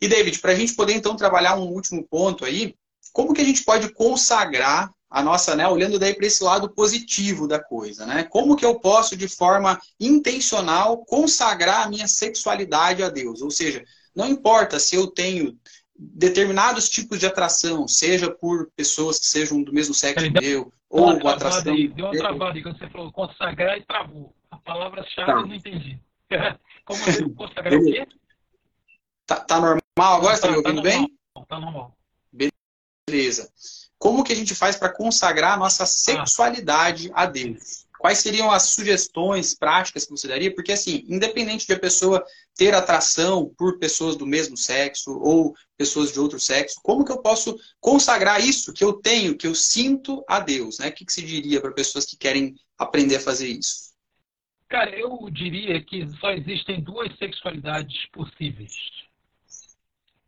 [0.00, 2.76] E, David, para a gente poder, então, trabalhar um último ponto aí,
[3.12, 7.48] como que a gente pode consagrar a nossa, né, olhando daí para esse lado positivo
[7.48, 8.22] da coisa, né?
[8.22, 13.42] Como que eu posso de forma intencional consagrar a minha sexualidade a Deus?
[13.42, 13.82] Ou seja,
[14.14, 15.58] não importa se eu tenho
[15.98, 21.16] determinados tipos de atração, seja por pessoas que sejam do mesmo sexo que eu, ou
[21.16, 21.72] uma atração.
[21.72, 24.35] Aí, deu uma travada aí, quando você falou consagrar e travou.
[24.50, 25.38] A palavra-chave tá.
[25.38, 26.00] eu não entendi.
[26.84, 28.06] Como eu consagrar o quê?
[29.26, 30.34] Tá, tá normal agora?
[30.34, 31.18] Está tá, me ouvindo tá bem?
[31.48, 31.96] Tá normal.
[33.08, 33.50] Beleza.
[33.98, 37.86] Como que a gente faz para consagrar a nossa sexualidade a Deus?
[37.98, 40.54] Quais seriam as sugestões práticas que você daria?
[40.54, 46.12] Porque, assim, independente de a pessoa ter atração por pessoas do mesmo sexo ou pessoas
[46.12, 50.22] de outro sexo, como que eu posso consagrar isso que eu tenho, que eu sinto
[50.28, 50.78] a Deus?
[50.78, 50.88] Né?
[50.88, 53.85] O que, que se diria para pessoas que querem aprender a fazer isso?
[54.68, 58.72] Cara, eu diria que só existem duas sexualidades possíveis.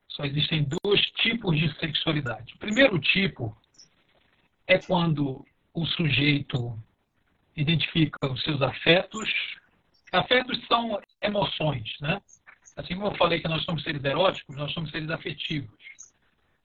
[0.08, 2.54] Só existem dois tipos de sexualidade.
[2.54, 3.56] O primeiro tipo
[4.66, 6.78] é quando o sujeito
[7.56, 9.28] identifica os seus afetos.
[10.12, 12.20] Afetos são emoções, né?
[12.76, 15.76] Assim como eu falei que nós somos seres eróticos, nós somos seres afetivos.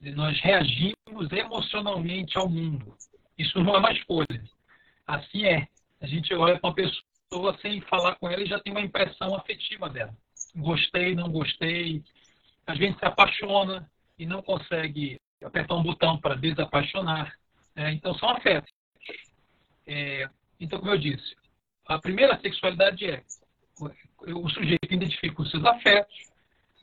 [0.00, 2.96] E nós reagimos emocionalmente ao mundo.
[3.36, 4.44] Isso não é uma escolha.
[5.06, 5.66] Assim é.
[6.00, 7.02] A gente olha para uma pessoa
[7.60, 10.14] sem falar com ela e já tem uma impressão afetiva dela.
[10.54, 12.02] Gostei, não gostei,
[12.66, 17.34] a gente se apaixona e não consegue apertar um botão para desapaixonar.
[17.74, 17.92] Né?
[17.92, 18.70] Então, são afetos.
[19.86, 20.28] É,
[20.60, 21.34] então, como eu disse,
[21.86, 23.22] a primeira sexualidade é
[24.28, 26.14] o sujeito identifica os seus afetos,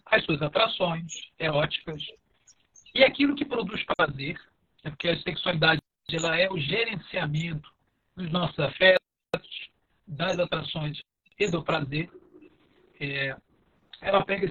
[0.05, 2.03] as suas atrações eróticas
[2.93, 4.37] e aquilo que produz prazer,
[4.83, 5.79] é porque a sexualidade
[6.11, 7.69] ela é o gerenciamento
[8.17, 9.07] dos nossos afetos,
[10.11, 10.99] das atrações
[11.39, 12.11] e do prazer.
[12.99, 13.35] É,
[14.01, 14.47] ela pega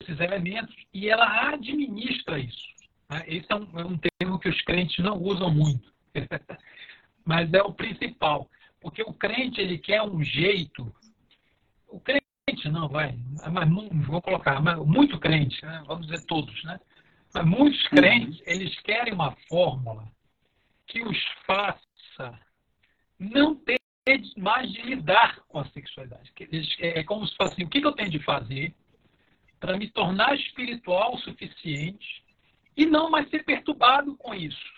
[0.00, 2.68] esses elementos e ela administra isso.
[3.10, 3.24] Né?
[3.26, 5.92] Esse é um, é um termo que os crentes não usam muito,
[7.24, 8.48] mas é o principal,
[8.80, 10.94] porque o crente ele quer um jeito.
[11.88, 12.22] O crente
[12.70, 13.18] não vai,
[13.50, 13.68] mas
[14.06, 15.82] vou colocar, mas muito crente, né?
[15.86, 16.80] vamos dizer todos, né?
[17.34, 17.90] Mas muitos uhum.
[17.90, 20.06] crentes eles querem uma fórmula
[20.86, 22.38] que os faça
[23.18, 23.81] não ter
[24.36, 26.32] mais de lidar com a sexualidade.
[26.80, 28.74] É, é como se fosse assim, o que, eu tenho de fazer
[29.60, 32.24] para me tornar espiritual o suficiente
[32.76, 34.72] e não mais ser perturbado com isso.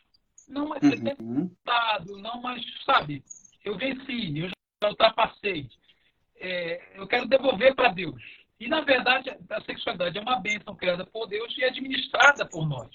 [0.47, 1.05] Não mais ser uhum.
[1.49, 3.25] perturbado, não mais, sabe,
[3.65, 5.69] eu venci, eu já ultrapassei.
[6.37, 8.23] É, eu quero devolver para Deus.
[8.61, 12.91] E, na verdade, a sexualidade é uma bênção criada por Deus e administrada por nós.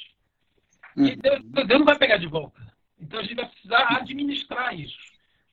[0.95, 1.17] E uhum.
[1.17, 2.61] Deus, Deus não vai pegar de volta.
[2.99, 5.08] Então, a gente vai precisar administrar isso.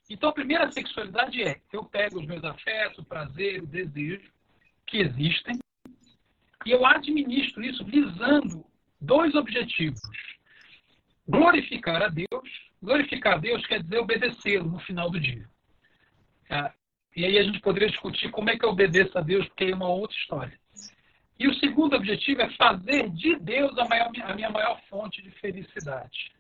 [0.09, 4.31] Então, a primeira sexualidade é: eu pego os meus afetos, o prazer, o desejo
[4.87, 5.59] que existem,
[6.65, 8.65] e eu administro isso visando
[9.01, 10.01] dois objetivos.
[11.29, 12.67] Glorificar a Deus.
[12.83, 15.49] Glorificar a Deus quer dizer obedecê-lo no final do dia.
[16.49, 16.73] É,
[17.17, 19.75] e aí a gente poderia discutir como é que eu obedeço a Deus, porque é
[19.75, 20.59] uma outra história.
[21.39, 25.31] E o segundo objetivo é fazer de Deus a, maior, a minha maior fonte de
[25.33, 26.33] felicidade.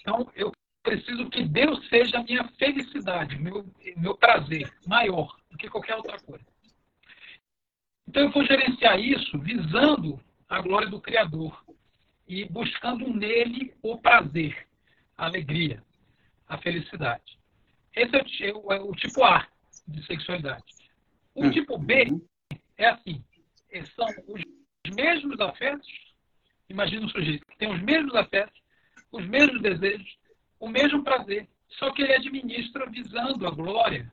[0.00, 0.52] Então, eu
[0.88, 3.64] preciso que Deus seja a minha felicidade, meu,
[3.96, 6.44] meu prazer maior do que qualquer outra coisa.
[8.06, 11.62] Então eu vou gerenciar isso visando a glória do Criador
[12.26, 14.66] e buscando nele o prazer,
[15.16, 15.82] a alegria,
[16.48, 17.38] a felicidade.
[17.94, 19.46] Esse é o, é o tipo A
[19.86, 20.64] de sexualidade.
[21.34, 21.50] O hum.
[21.50, 22.06] tipo B
[22.78, 23.22] é assim:
[23.70, 24.42] é, são os
[24.94, 25.86] mesmos afetos.
[26.70, 28.58] Imagina um sujeito que tem os mesmos afetos,
[29.12, 30.18] os mesmos desejos,
[30.58, 34.12] o mesmo prazer, só que ele administra visando a glória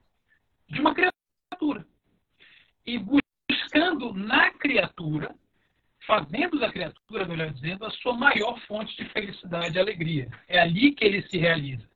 [0.69, 1.85] de uma criatura.
[2.85, 5.35] E buscando na criatura,
[6.05, 10.29] fazendo da criatura, melhor dizendo, a sua maior fonte de felicidade e alegria.
[10.47, 11.87] É ali que ele se realiza.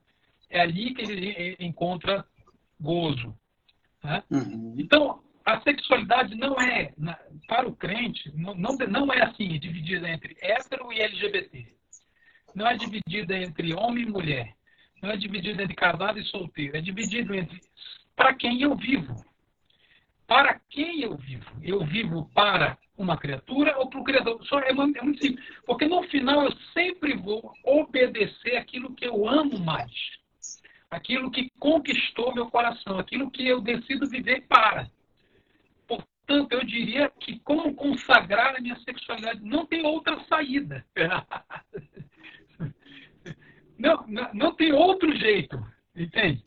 [0.50, 2.26] É ali que ele encontra
[2.80, 3.38] gozo.
[4.04, 4.24] Né?
[4.32, 4.76] Uhum.
[4.78, 6.94] Então, a sexualidade não é,
[7.48, 11.79] para o crente, não, não, não é assim, dividida entre hétero e LGBT.
[12.56, 14.56] Não é dividida entre homem e mulher.
[15.02, 16.78] Não é dividida entre casado e solteiro.
[16.78, 17.60] É dividido entre
[18.16, 19.16] para quem eu vivo
[20.30, 21.52] para quem eu vivo?
[21.64, 24.46] Eu vivo para uma criatura ou para o Criador?
[24.46, 25.44] Só é, muito, é muito simples.
[25.66, 29.92] Porque no final eu sempre vou obedecer aquilo que eu amo mais.
[30.92, 33.00] Aquilo que conquistou meu coração.
[33.00, 34.88] Aquilo que eu decido viver para.
[35.88, 40.86] Portanto, eu diria que como consagrar a minha sexualidade não tem outra saída.
[43.80, 45.58] não, não, não tem outro jeito.
[45.96, 46.44] Entende?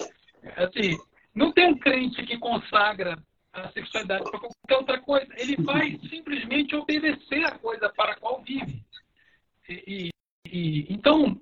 [0.57, 0.97] Assim,
[1.35, 3.17] não tem um crente que consagra
[3.53, 5.33] a sexualidade para qualquer outra coisa.
[5.37, 8.85] Ele vai simplesmente obedecer a coisa para a qual vive.
[9.69, 10.11] E,
[10.47, 11.41] e, então,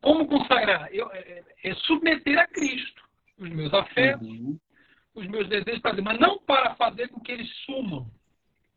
[0.00, 0.88] como consagrar?
[0.92, 3.04] Eu, é, é, submeter a Cristo
[3.38, 4.58] os meus afetos, uhum.
[5.14, 8.10] os meus desejos, mas não para fazer com que eles sumam.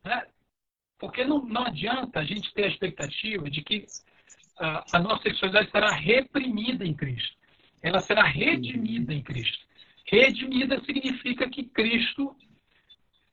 [0.04, 0.28] Né?
[0.98, 3.86] Porque não, não adianta a gente ter a expectativa de que
[4.60, 7.36] a, a nossa sexualidade será reprimida em Cristo.
[7.82, 9.66] Ela será redimida em Cristo.
[10.06, 12.36] Redimida significa que Cristo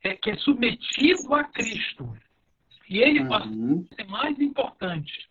[0.02, 2.16] é, que é submetido a Cristo.
[2.88, 3.86] E ele uhum.
[3.98, 5.28] é mais importante.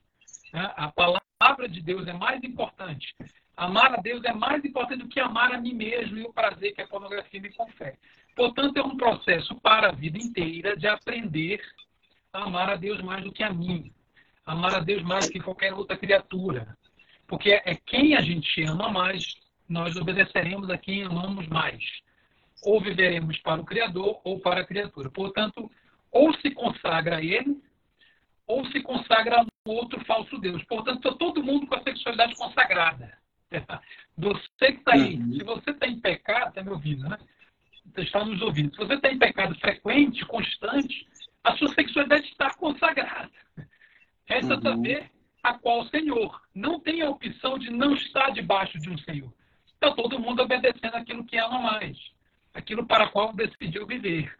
[0.54, 0.74] Né?
[0.76, 3.16] A palavra de Deus é mais importante.
[3.56, 6.74] Amar a Deus é mais importante do que amar a mim mesmo e o prazer
[6.74, 7.98] que a pornografia me confere.
[8.36, 11.62] Portanto, é um processo para a vida inteira de aprender
[12.34, 13.94] a amar a Deus mais do que a mim.
[14.46, 16.78] Amar a Deus mais do que qualquer outra criatura.
[17.28, 19.36] Porque é quem a gente ama mais,
[19.68, 21.84] nós obedeceremos a quem amamos mais
[22.64, 25.10] ou viveremos para o Criador ou para a criatura.
[25.10, 25.72] Portanto,
[26.12, 27.62] ou se consagra a ele,
[28.48, 30.64] ou se consagra a outro falso Deus.
[30.64, 33.18] Portanto, está todo mundo com a sexualidade consagrada.
[34.18, 35.34] Você que está aí, uhum.
[35.34, 37.18] se você está em pecado, está me ouvindo, né?
[37.94, 38.72] Você está nos ouvindo.
[38.72, 41.06] Se você está em pecado frequente, constante,
[41.44, 43.30] a sua sexualidade está consagrada.
[44.26, 44.62] Resta uhum.
[44.62, 45.12] saber
[45.44, 46.42] a qual Senhor.
[46.54, 49.32] Não tem a opção de não estar debaixo de um Senhor.
[49.68, 51.98] Está todo mundo obedecendo aquilo que ama mais
[52.56, 54.34] aquilo para qual decidiu viver.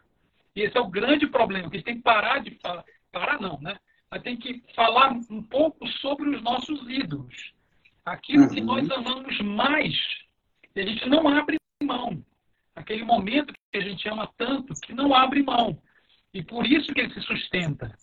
[0.56, 3.40] E esse é o grande problema, que a gente tem que parar de falar, parar
[3.40, 3.78] não, né?
[4.10, 7.52] Mas tem que falar um pouco sobre os nossos ídolos.
[8.04, 8.54] Aquilo uhum.
[8.54, 9.94] que nós amamos mais
[10.74, 12.24] E a gente não abre mão.
[12.74, 15.78] Aquele momento que a gente ama tanto, que não abre mão.
[16.32, 17.94] E por isso que ele se sustenta.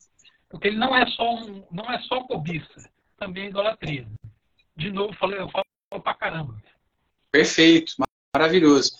[0.54, 2.88] Porque ele não é só, um, não é só cobiça,
[3.18, 4.08] também é idolatria.
[4.78, 5.66] De novo, falei, eu falo
[6.04, 6.62] pra caramba.
[7.32, 7.96] Perfeito,
[8.36, 8.92] maravilhoso.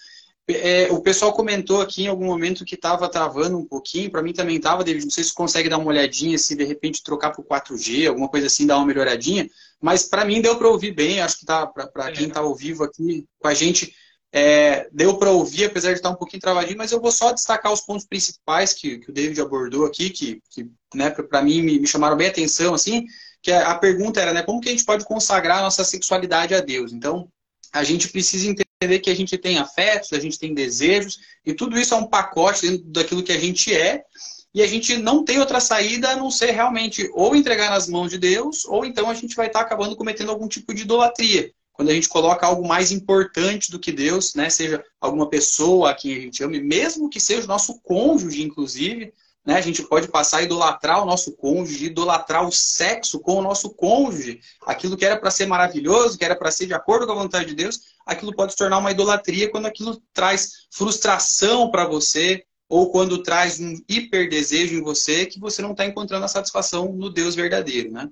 [0.48, 4.10] É, o pessoal comentou aqui em algum momento que estava travando um pouquinho.
[4.10, 5.06] Para mim também estava, David.
[5.06, 8.28] Não sei se consegue dar uma olhadinha, se de repente trocar para o 4G, alguma
[8.28, 9.48] coisa assim, dar uma melhoradinha.
[9.80, 11.22] Mas para mim deu para ouvir bem.
[11.22, 12.12] Acho que tá para é.
[12.14, 13.96] quem está ao vivo aqui com a gente,
[14.36, 16.78] é, deu para ouvir, apesar de estar um pouquinho travadinho.
[16.78, 20.42] Mas eu vou só destacar os pontos principais que, que o David abordou aqui, que,
[20.50, 22.74] que né, para mim me, me, chamaram bem a atenção.
[22.74, 23.06] Assim,
[23.44, 26.62] que a pergunta era, né, como que a gente pode consagrar a nossa sexualidade a
[26.62, 26.92] Deus?
[26.92, 27.30] Então,
[27.72, 31.80] a gente precisa entender que a gente tem afetos, a gente tem desejos, e tudo
[31.80, 34.04] isso é um pacote dentro daquilo que a gente é,
[34.54, 38.10] e a gente não tem outra saída a não ser realmente ou entregar nas mãos
[38.10, 41.52] de Deus, ou então a gente vai estar acabando cometendo algum tipo de idolatria.
[41.74, 45.96] Quando a gente coloca algo mais importante do que Deus, né, seja alguma pessoa a
[45.96, 49.12] quem a gente ama, mesmo que seja o nosso cônjuge, inclusive,
[49.46, 49.56] né?
[49.56, 53.72] A gente pode passar a idolatrar o nosso cônjuge, idolatrar o sexo com o nosso
[53.72, 54.40] cônjuge.
[54.66, 57.48] Aquilo que era para ser maravilhoso, que era para ser de acordo com a vontade
[57.48, 62.90] de Deus, aquilo pode se tornar uma idolatria quando aquilo traz frustração para você ou
[62.90, 67.36] quando traz um hiperdesejo em você que você não está encontrando a satisfação no Deus
[67.36, 68.10] verdadeiro, né?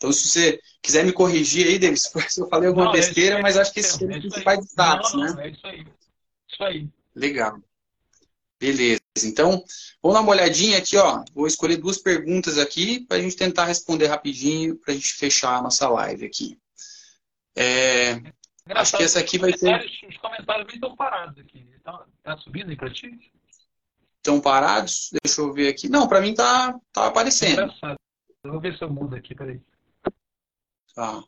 [0.00, 3.42] Então, se você quiser me corrigir aí, Davis, se eu falei alguma não, besteira, é
[3.42, 5.34] mas acho que esses são os principais destaques, né?
[5.38, 5.86] É isso aí.
[6.50, 6.88] Isso aí.
[7.14, 7.60] Legal.
[8.58, 9.00] Beleza.
[9.22, 9.62] Então,
[10.02, 11.22] vamos dar uma olhadinha aqui, ó.
[11.34, 15.56] Vou escolher duas perguntas aqui para a gente tentar responder rapidinho para a gente fechar
[15.56, 16.58] a nossa live aqui.
[17.54, 18.22] É,
[18.70, 19.84] acho que essa aqui vai ser.
[20.08, 21.68] Os comentários estão parados aqui.
[21.84, 23.30] Tá, tá subindo aí para ti?
[24.16, 25.10] Estão parados?
[25.22, 25.90] Deixa eu ver aqui.
[25.90, 27.64] Não, para mim tá, tá aparecendo.
[27.64, 27.96] Engraçado.
[28.44, 29.60] Eu vou ver se eu mudo aqui, peraí.
[30.94, 31.22] Tá.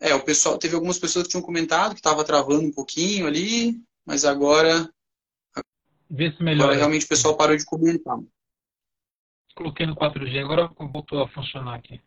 [0.00, 3.80] É, o pessoal, teve algumas pessoas que tinham comentado que estava travando um pouquinho ali,
[4.04, 4.90] mas agora
[6.10, 6.64] Vê se melhora.
[6.64, 8.18] Agora realmente o pessoal parou de comentar.
[9.54, 12.00] Coloquei no 4G, agora voltou a funcionar aqui.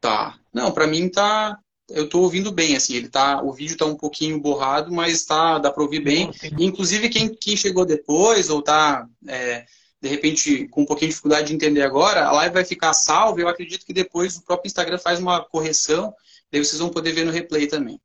[0.00, 0.38] Tá.
[0.52, 1.58] Não, para mim tá.
[1.88, 3.42] Eu tô ouvindo bem, assim, ele tá.
[3.42, 6.30] O vídeo tá um pouquinho borrado, mas tá, dá para ouvir bem.
[6.58, 9.06] Inclusive, quem, quem chegou depois ou tá.
[9.26, 9.66] É,
[10.02, 13.40] de repente, com um pouquinho de dificuldade de entender agora, a live vai ficar salva.
[13.40, 16.12] Eu acredito que depois o próprio Instagram faz uma correção,
[16.50, 18.00] daí vocês vão poder ver no replay também.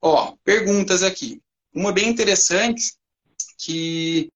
[0.00, 1.42] Ó, perguntas aqui.
[1.74, 2.92] Uma bem interessante
[3.58, 4.30] que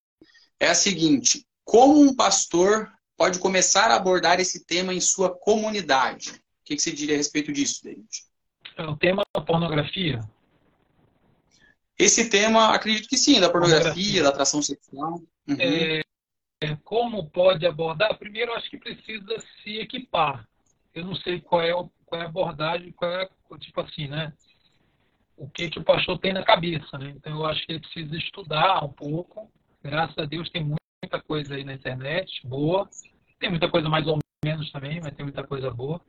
[0.58, 6.30] é a seguinte: como um pastor pode começar a abordar esse tema em sua comunidade?
[6.32, 8.08] O que, você diria a respeito disso, David?
[8.76, 10.28] É o tema da pornografia?
[11.96, 14.22] Esse tema, acredito que sim, da pornografia, pornografia.
[14.24, 15.22] da atração sexual.
[15.48, 15.56] Uhum.
[15.58, 16.05] É, é,
[16.84, 18.16] como pode abordar?
[18.18, 20.48] Primeiro, acho que precisa se equipar.
[20.94, 21.72] Eu não sei qual é,
[22.06, 23.28] qual é a abordagem, qual é,
[23.58, 24.32] tipo assim, né?
[25.36, 26.98] o que, que o pastor tem na cabeça.
[26.98, 27.12] Né?
[27.16, 29.50] Então, eu acho que ele precisa estudar um pouco.
[29.82, 32.88] Graças a Deus, tem muita coisa aí na internet boa.
[33.38, 36.00] Tem muita coisa mais ou menos também, mas tem muita coisa boa.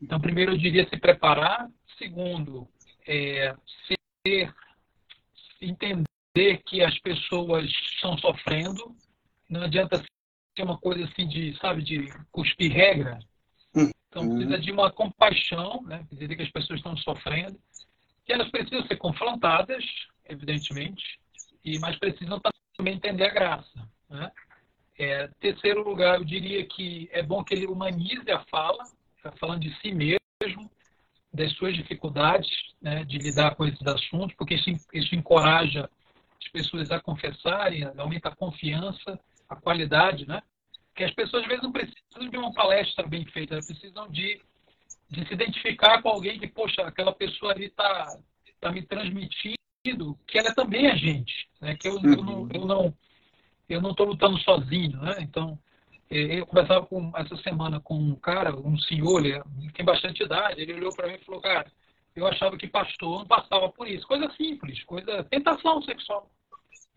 [0.00, 1.68] Então, primeiro, eu diria se preparar.
[1.98, 2.68] Segundo,
[3.06, 3.54] é,
[3.86, 4.54] ser,
[5.60, 6.06] entender
[6.64, 8.94] que as pessoas estão sofrendo.
[9.50, 13.18] Não adianta ser uma coisa assim de, sabe, de cuspir regra.
[14.08, 16.06] Então, precisa de uma compaixão, né?
[16.10, 17.58] Entender que as pessoas estão sofrendo
[18.24, 19.84] que elas precisam ser confrontadas,
[20.28, 21.18] evidentemente,
[21.64, 22.40] e mas precisam
[22.76, 23.88] também entender a graça.
[24.08, 24.30] Né?
[24.96, 28.84] É, terceiro lugar, eu diria que é bom que ele humanize a fala,
[29.22, 30.70] tá falando de si mesmo,
[31.32, 32.48] das suas dificuldades
[32.80, 35.90] né, de lidar com esses assuntos, porque isso, isso encoraja
[36.40, 39.18] as pessoas a confessarem, aumenta a confiança,
[39.50, 40.42] a qualidade, né?
[40.88, 44.40] Porque as pessoas às vezes não precisam de uma palestra bem feita, elas precisam de
[45.10, 48.16] de se identificar com alguém que, poxa, aquela pessoa ali está
[48.60, 49.58] tá me transmitindo
[50.26, 51.76] que ela também é gente, né?
[51.76, 52.12] que eu, uhum.
[52.12, 52.94] eu não eu não
[53.68, 55.16] eu não estou lutando sozinho, né?
[55.20, 55.58] Então
[56.08, 59.40] eu conversava com, essa semana com um cara, um senhor, ele
[59.72, 61.70] tem bastante idade, ele olhou para mim e falou, cara,
[62.16, 66.28] eu achava que pastor não passava por isso, coisa simples, coisa tentação sexual.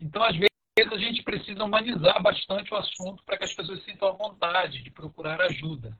[0.00, 4.08] Então às vezes a gente precisa humanizar bastante o assunto para que as pessoas sintam
[4.08, 5.96] a vontade de procurar ajuda.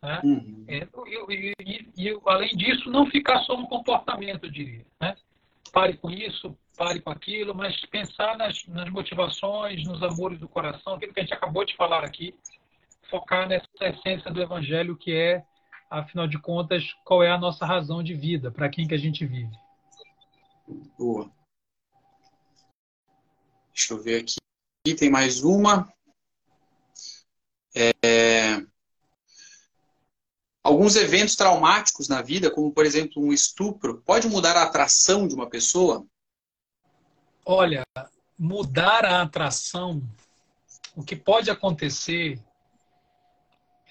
[0.00, 0.20] Né?
[0.22, 0.64] Uhum.
[0.68, 4.86] É, e, e, e, além disso, não ficar só no comportamento, eu diria.
[5.00, 5.16] Né?
[5.72, 10.94] Pare com isso, pare com aquilo, mas pensar nas, nas motivações, nos amores do coração,
[10.94, 12.32] aquilo que a gente acabou de falar aqui,
[13.10, 15.44] focar nessa essência do Evangelho que é,
[15.90, 19.26] afinal de contas, qual é a nossa razão de vida, para quem que a gente
[19.26, 19.56] vive.
[20.96, 21.28] Boa.
[23.76, 24.36] Deixa eu ver aqui.
[24.96, 25.92] Tem mais uma.
[27.74, 28.62] É...
[30.64, 35.34] alguns eventos traumáticos na vida, como por exemplo um estupro, pode mudar a atração de
[35.34, 36.06] uma pessoa?
[37.44, 37.84] Olha,
[38.38, 40.02] mudar a atração,
[40.96, 42.42] o que pode acontecer.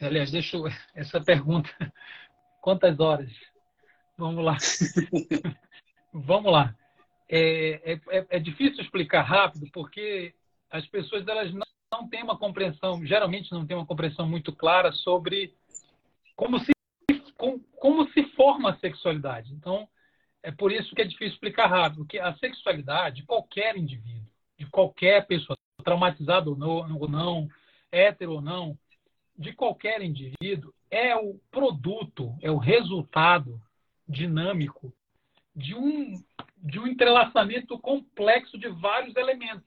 [0.01, 0.63] Aliás, deixa eu,
[0.95, 1.69] essa pergunta.
[2.59, 3.31] Quantas horas?
[4.17, 4.57] Vamos lá.
[6.11, 6.75] Vamos lá.
[7.27, 10.33] É, é, é, é, difícil explicar rápido porque
[10.69, 14.91] as pessoas elas não, não têm uma compreensão, geralmente não têm uma compreensão muito clara
[14.91, 15.53] sobre
[16.35, 16.71] como se,
[17.35, 19.53] como, como se forma a sexualidade.
[19.53, 19.87] Então,
[20.43, 24.67] é por isso que é difícil explicar rápido, porque a sexualidade de qualquer indivíduo, de
[24.67, 27.49] qualquer pessoa, traumatizado ou não, ou não,
[27.91, 28.77] hétero ou não,
[29.37, 33.59] de qualquer indivíduo, é o produto, é o resultado
[34.07, 34.93] dinâmico
[35.55, 36.23] de um,
[36.65, 39.63] de um entrelaçamento complexo de vários elementos.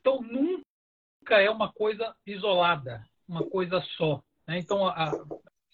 [0.00, 4.20] Então, nunca é uma coisa isolada, uma coisa só.
[4.46, 4.58] Né?
[4.58, 5.12] Então, a,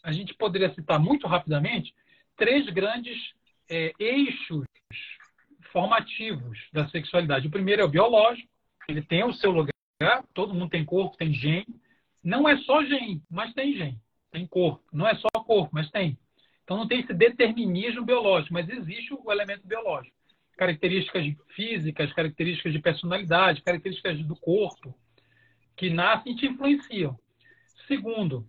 [0.04, 1.94] a gente poderia citar muito rapidamente
[2.36, 3.16] três grandes
[3.68, 4.66] é, eixos
[5.72, 7.48] formativos da sexualidade.
[7.48, 8.48] O primeiro é o biológico,
[8.86, 11.80] ele tem o seu lugar, todo mundo tem corpo, tem gene.
[12.22, 13.98] Não é só gene, mas tem gene,
[14.30, 14.84] tem corpo.
[14.92, 16.18] Não é só corpo, mas tem.
[16.62, 20.17] Então não tem esse determinismo biológico, mas existe o elemento biológico.
[20.58, 24.94] Características físicas, características de personalidade, características do corpo,
[25.74, 27.18] que nascem e te influenciam.
[27.86, 28.46] Segundo,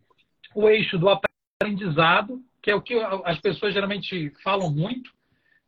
[0.54, 5.12] o eixo do aprendizado, que é o que as pessoas geralmente falam muito.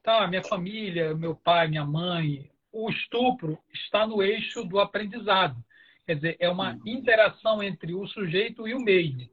[0.03, 5.63] Tá, minha família, meu pai, minha mãe, o estupro está no eixo do aprendizado.
[6.05, 6.81] Quer dizer, é uma uhum.
[6.85, 9.29] interação entre o sujeito e o meio,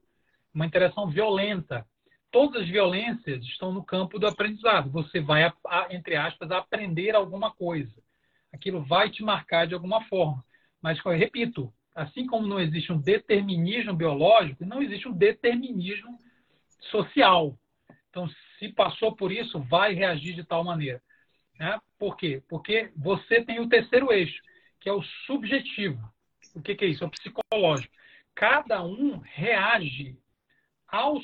[0.53, 1.85] uma interação violenta.
[2.31, 4.91] Todas as violências estão no campo do aprendizado.
[4.91, 5.51] Você vai,
[5.89, 7.93] entre aspas, aprender alguma coisa.
[8.53, 10.43] Aquilo vai te marcar de alguma forma.
[10.81, 16.17] Mas, repito, assim como não existe um determinismo biológico, não existe um determinismo
[16.91, 17.57] social.
[18.09, 21.01] Então, se passou por isso, vai reagir de tal maneira.
[21.59, 21.79] Né?
[21.97, 22.43] Por quê?
[22.47, 24.41] Porque você tem o terceiro eixo,
[24.79, 25.99] que é o subjetivo.
[26.55, 27.03] O que, que é isso?
[27.03, 27.93] É o psicológico.
[28.33, 30.17] Cada um reage
[30.87, 31.21] ao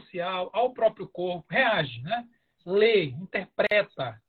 [0.00, 2.26] social, ao próprio corpo, reage, né?
[2.64, 4.20] lê, interpreta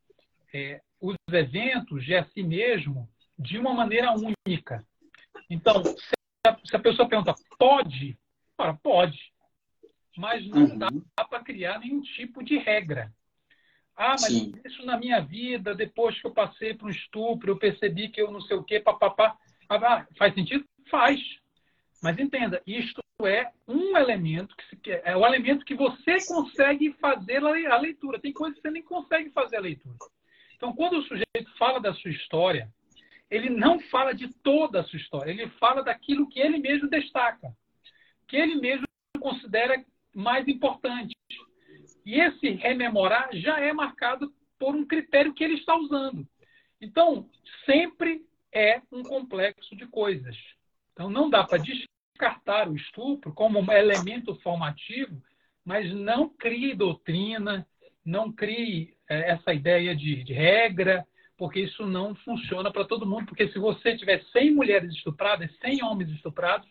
[0.54, 4.86] é, os eventos de a si mesmo de uma maneira única.
[5.50, 6.14] Então, se
[6.46, 8.18] a, se a pessoa pergunta, pode?
[8.58, 9.32] Ora, pode
[10.18, 10.78] mas não uhum.
[10.78, 10.90] dá
[11.30, 13.14] para criar nenhum tipo de regra.
[13.96, 14.52] Ah, mas Sim.
[14.66, 18.32] isso na minha vida, depois que eu passei por um estupro, eu percebi que eu
[18.32, 19.38] não sei o quê, papapá.
[19.70, 20.66] Ah, faz sentido?
[20.90, 21.20] Faz.
[22.02, 27.78] Mas entenda, isto é um elemento, que é o elemento que você consegue fazer a
[27.78, 28.20] leitura.
[28.20, 29.96] Tem coisas que você nem consegue fazer a leitura.
[30.56, 32.72] Então, quando o sujeito fala da sua história,
[33.30, 37.52] ele não fala de toda a sua história, ele fala daquilo que ele mesmo destaca,
[38.28, 38.86] que ele mesmo
[39.20, 41.16] considera mais importante.
[42.06, 46.28] E esse rememorar já é marcado por um critério que ele está usando.
[46.80, 47.28] Então,
[47.66, 50.38] sempre é um complexo de coisas.
[50.94, 51.58] Então, não dá para
[52.18, 55.22] descartar o estupro como um elemento formativo,
[55.64, 57.68] mas não crie doutrina,
[58.04, 61.06] não crie é, essa ideia de, de regra,
[61.38, 63.28] porque isso não funciona para todo mundo.
[63.28, 66.68] Porque se você tiver 100 mulheres estupradas, 100 homens estuprados,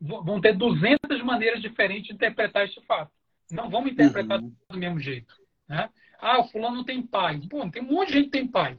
[0.00, 3.12] vão ter 200 maneiras diferentes de interpretar este fato.
[3.50, 4.52] Não vamos interpretar uhum.
[4.68, 5.34] do mesmo jeito.
[5.68, 5.88] Né?
[6.18, 7.40] Ah, o fulano não tem pai.
[7.48, 8.78] Pô, tem um monte de gente que tem pai.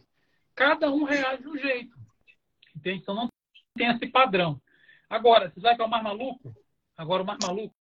[0.55, 1.95] Cada um reage de um jeito.
[2.75, 2.99] Entende?
[3.01, 3.29] Então não
[3.75, 4.59] tem esse padrão.
[5.11, 6.55] Agora, você sabe que é o mais maluco?
[6.95, 7.75] Agora, o mais maluco.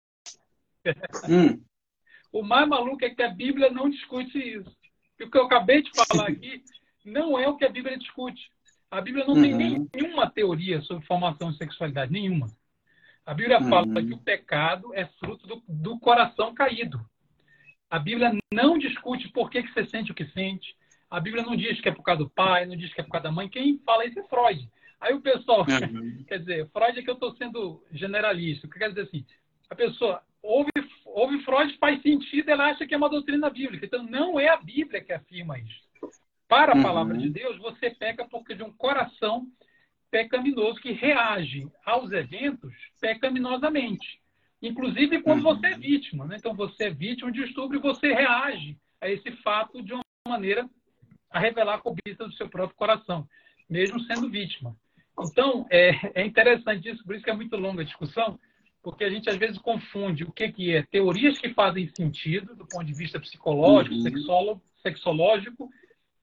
[1.29, 1.63] Hum.
[2.33, 4.77] o mais maluco é que a Bíblia não discute isso.
[5.17, 6.65] E o que eu acabei de falar aqui
[7.05, 8.51] não é o que a Bíblia discute.
[8.91, 9.43] A Bíblia não uhum.
[9.43, 12.49] tem nenhuma teoria sobre formação de sexualidade, nenhuma.
[13.25, 13.71] A Bíblia uhum.
[13.71, 17.01] fala que o pecado é fruto do, do, coração caído.
[17.89, 20.75] A Bíblia não discute por que, que você sente o que sente.
[21.09, 23.13] A Bíblia não diz que é por causa do pai, não diz que é por
[23.13, 23.49] causa da mãe.
[23.49, 24.69] Quem fala isso é Freud.
[25.01, 26.25] Aí o pessoal, uhum.
[26.29, 28.67] quer dizer, Freud é que eu estou sendo generalista.
[28.67, 29.25] O que quer dizer assim?
[29.69, 30.71] A pessoa ouve,
[31.07, 33.87] ouve Freud, faz sentido, ela acha que é uma doutrina bíblica.
[33.87, 35.89] Então não é a Bíblia que afirma isso.
[36.49, 36.83] Para a uhum.
[36.83, 39.47] palavra de Deus, você peca porque de um coração
[40.11, 44.21] pecaminoso que reage aos eventos pecaminosamente.
[44.61, 46.27] Inclusive quando você é vítima.
[46.27, 46.37] Né?
[46.39, 50.69] Então, você é vítima de estupro e você reage a esse fato de uma maneira
[51.31, 53.27] a revelar a cobiça do seu próprio coração,
[53.69, 54.77] mesmo sendo vítima.
[55.25, 58.39] Então, é, é interessante isso, por isso que é muito longa a discussão,
[58.83, 62.67] porque a gente às vezes confunde o que, que é teorias que fazem sentido do
[62.67, 64.61] ponto de vista psicológico, uhum.
[64.83, 65.71] sexológico,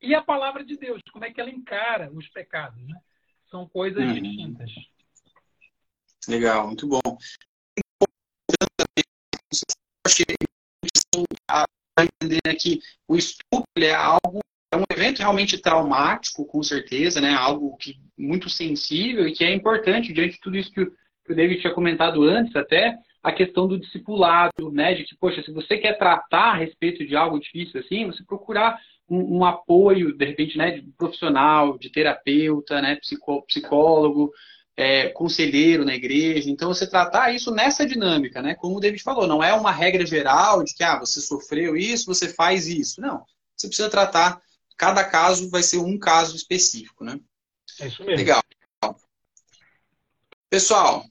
[0.02, 2.82] e a palavra de Deus, como é que ela encara os pecados.
[2.88, 2.96] Né?
[3.50, 4.14] São coisas hum.
[4.14, 4.72] distintas.
[6.28, 7.18] Legal, muito bom.
[12.00, 14.40] a entender que o estupro é algo
[14.72, 17.34] é um evento realmente traumático, com certeza, né?
[17.34, 20.92] Algo que muito sensível e que é importante diante de tudo isso que o,
[21.26, 24.94] que o David tinha comentado antes, até a questão do discipulado, né?
[24.94, 28.80] De que, poxa, se você quer tratar a respeito de algo difícil assim, você procurar
[29.10, 34.32] um, um apoio, de repente, né, de profissional, de terapeuta, né, psicó, psicólogo,
[34.76, 36.50] é, conselheiro na igreja.
[36.50, 38.54] Então, você tratar isso nessa dinâmica, né?
[38.54, 42.06] Como o David falou, não é uma regra geral de que ah, você sofreu isso,
[42.06, 43.02] você faz isso.
[43.02, 43.24] Não.
[43.56, 44.40] Você precisa tratar,
[44.78, 47.20] cada caso vai ser um caso específico, né?
[47.80, 48.18] É isso mesmo.
[48.18, 48.44] Legal.
[50.50, 51.06] Pessoal,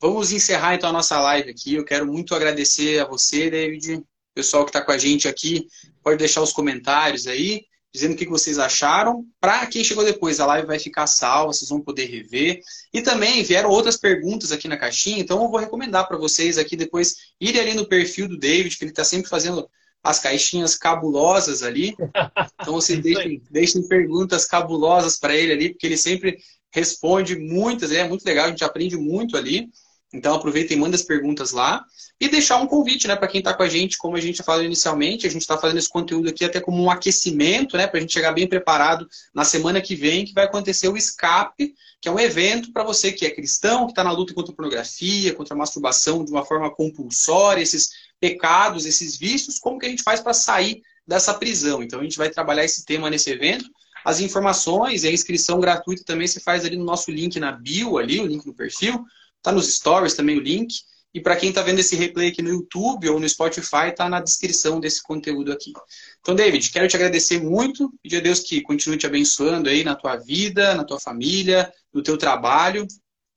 [0.00, 1.74] vamos encerrar então a nossa live aqui.
[1.74, 4.04] Eu quero muito agradecer a você, David,
[4.34, 5.66] pessoal que está com a gente aqui.
[6.02, 7.64] Pode deixar os comentários aí
[7.96, 9.26] dizendo o que vocês acharam.
[9.40, 12.60] Para quem chegou depois, a live vai ficar salva, vocês vão poder rever.
[12.92, 16.76] E também vieram outras perguntas aqui na caixinha, então eu vou recomendar para vocês aqui
[16.76, 19.68] depois irem ali no perfil do David, que ele está sempre fazendo
[20.06, 21.94] as caixinhas cabulosas ali.
[22.60, 26.38] Então vocês deixem, deixem perguntas cabulosas para ele ali, porque ele sempre
[26.72, 29.68] responde muitas, é muito legal, a gente aprende muito ali.
[30.12, 31.84] Então aproveita e manda as perguntas lá.
[32.18, 34.64] E deixar um convite, né, para quem está com a gente, como a gente falou
[34.64, 38.00] inicialmente, a gente está fazendo esse conteúdo aqui até como um aquecimento, né, para a
[38.00, 42.12] gente chegar bem preparado na semana que vem, que vai acontecer o Escape, que é
[42.12, 45.54] um evento para você que é cristão, que está na luta contra a pornografia, contra
[45.54, 47.90] a masturbação de uma forma compulsória, esses
[48.26, 51.82] pecados, esses vícios, como que a gente faz para sair dessa prisão.
[51.82, 53.64] Então a gente vai trabalhar esse tema nesse evento.
[54.04, 57.98] As informações e a inscrição gratuita também se faz ali no nosso link na bio,
[57.98, 59.04] ali, o link no perfil.
[59.42, 60.74] Tá nos stories também o link.
[61.14, 64.20] E para quem está vendo esse replay aqui no YouTube ou no Spotify, está na
[64.20, 65.72] descrição desse conteúdo aqui.
[66.20, 67.90] Então, David, quero te agradecer muito.
[68.02, 72.02] Pedir a Deus que continue te abençoando aí na tua vida, na tua família, no
[72.02, 72.86] teu trabalho.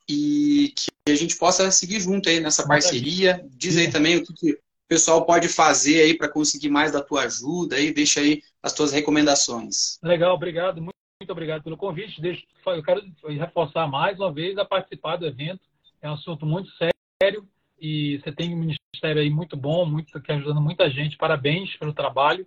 [0.09, 3.45] E que a gente possa seguir junto aí nessa parceria.
[3.55, 4.57] Diz aí também o que
[4.89, 7.93] pessoal pode fazer aí para conseguir mais da tua ajuda aí.
[7.93, 9.99] Deixa aí as tuas recomendações.
[10.03, 10.81] Legal, obrigado.
[10.81, 12.19] Muito, muito obrigado pelo convite.
[12.19, 15.61] Deixa, eu quero reforçar mais uma vez a participar do evento
[16.01, 17.47] é um assunto muito sério
[17.79, 21.17] e você tem um ministério aí muito bom, muito que ajudando muita gente.
[21.17, 22.45] Parabéns pelo trabalho.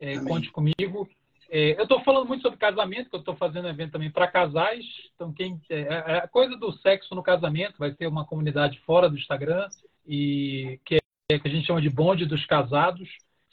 [0.00, 1.08] É, conte comigo.
[1.50, 4.28] É, eu estou falando muito sobre casamento, que eu estou fazendo um evento também para
[4.28, 4.84] casais.
[5.14, 9.08] Então, quem é, é, a coisa do sexo no casamento vai ter uma comunidade fora
[9.08, 9.68] do Instagram
[10.06, 10.98] e que, é,
[11.36, 13.06] que a gente chama de bonde dos casados.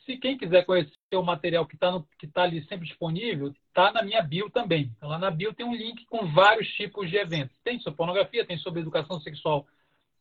[0.06, 2.02] Se quem quiser conhecer o material que está
[2.32, 4.94] tá ali sempre disponível, está na minha bio também.
[4.96, 7.58] Então, lá na bio tem um link com vários tipos de eventos.
[7.66, 9.68] Tem sobre pornografia, tem sobre educação sexual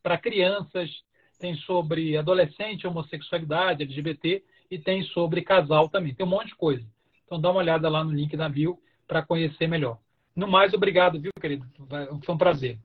[0.03, 0.91] para crianças,
[1.39, 6.13] tem sobre adolescente, homossexualidade, LGBT e tem sobre casal também.
[6.13, 6.85] Tem um monte de coisa.
[7.25, 10.01] Então dá uma olhada lá no link da bio para conhecer melhor.
[10.35, 11.65] No mais, obrigado, viu, querido?
[12.25, 12.81] Foi um prazer.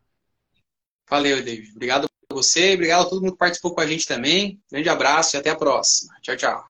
[1.10, 1.72] Valeu, David.
[1.72, 4.60] Obrigado você, obrigado a todo mundo que participou com a gente também.
[4.72, 6.14] Grande abraço e até a próxima.
[6.22, 6.64] Tchau, tchau.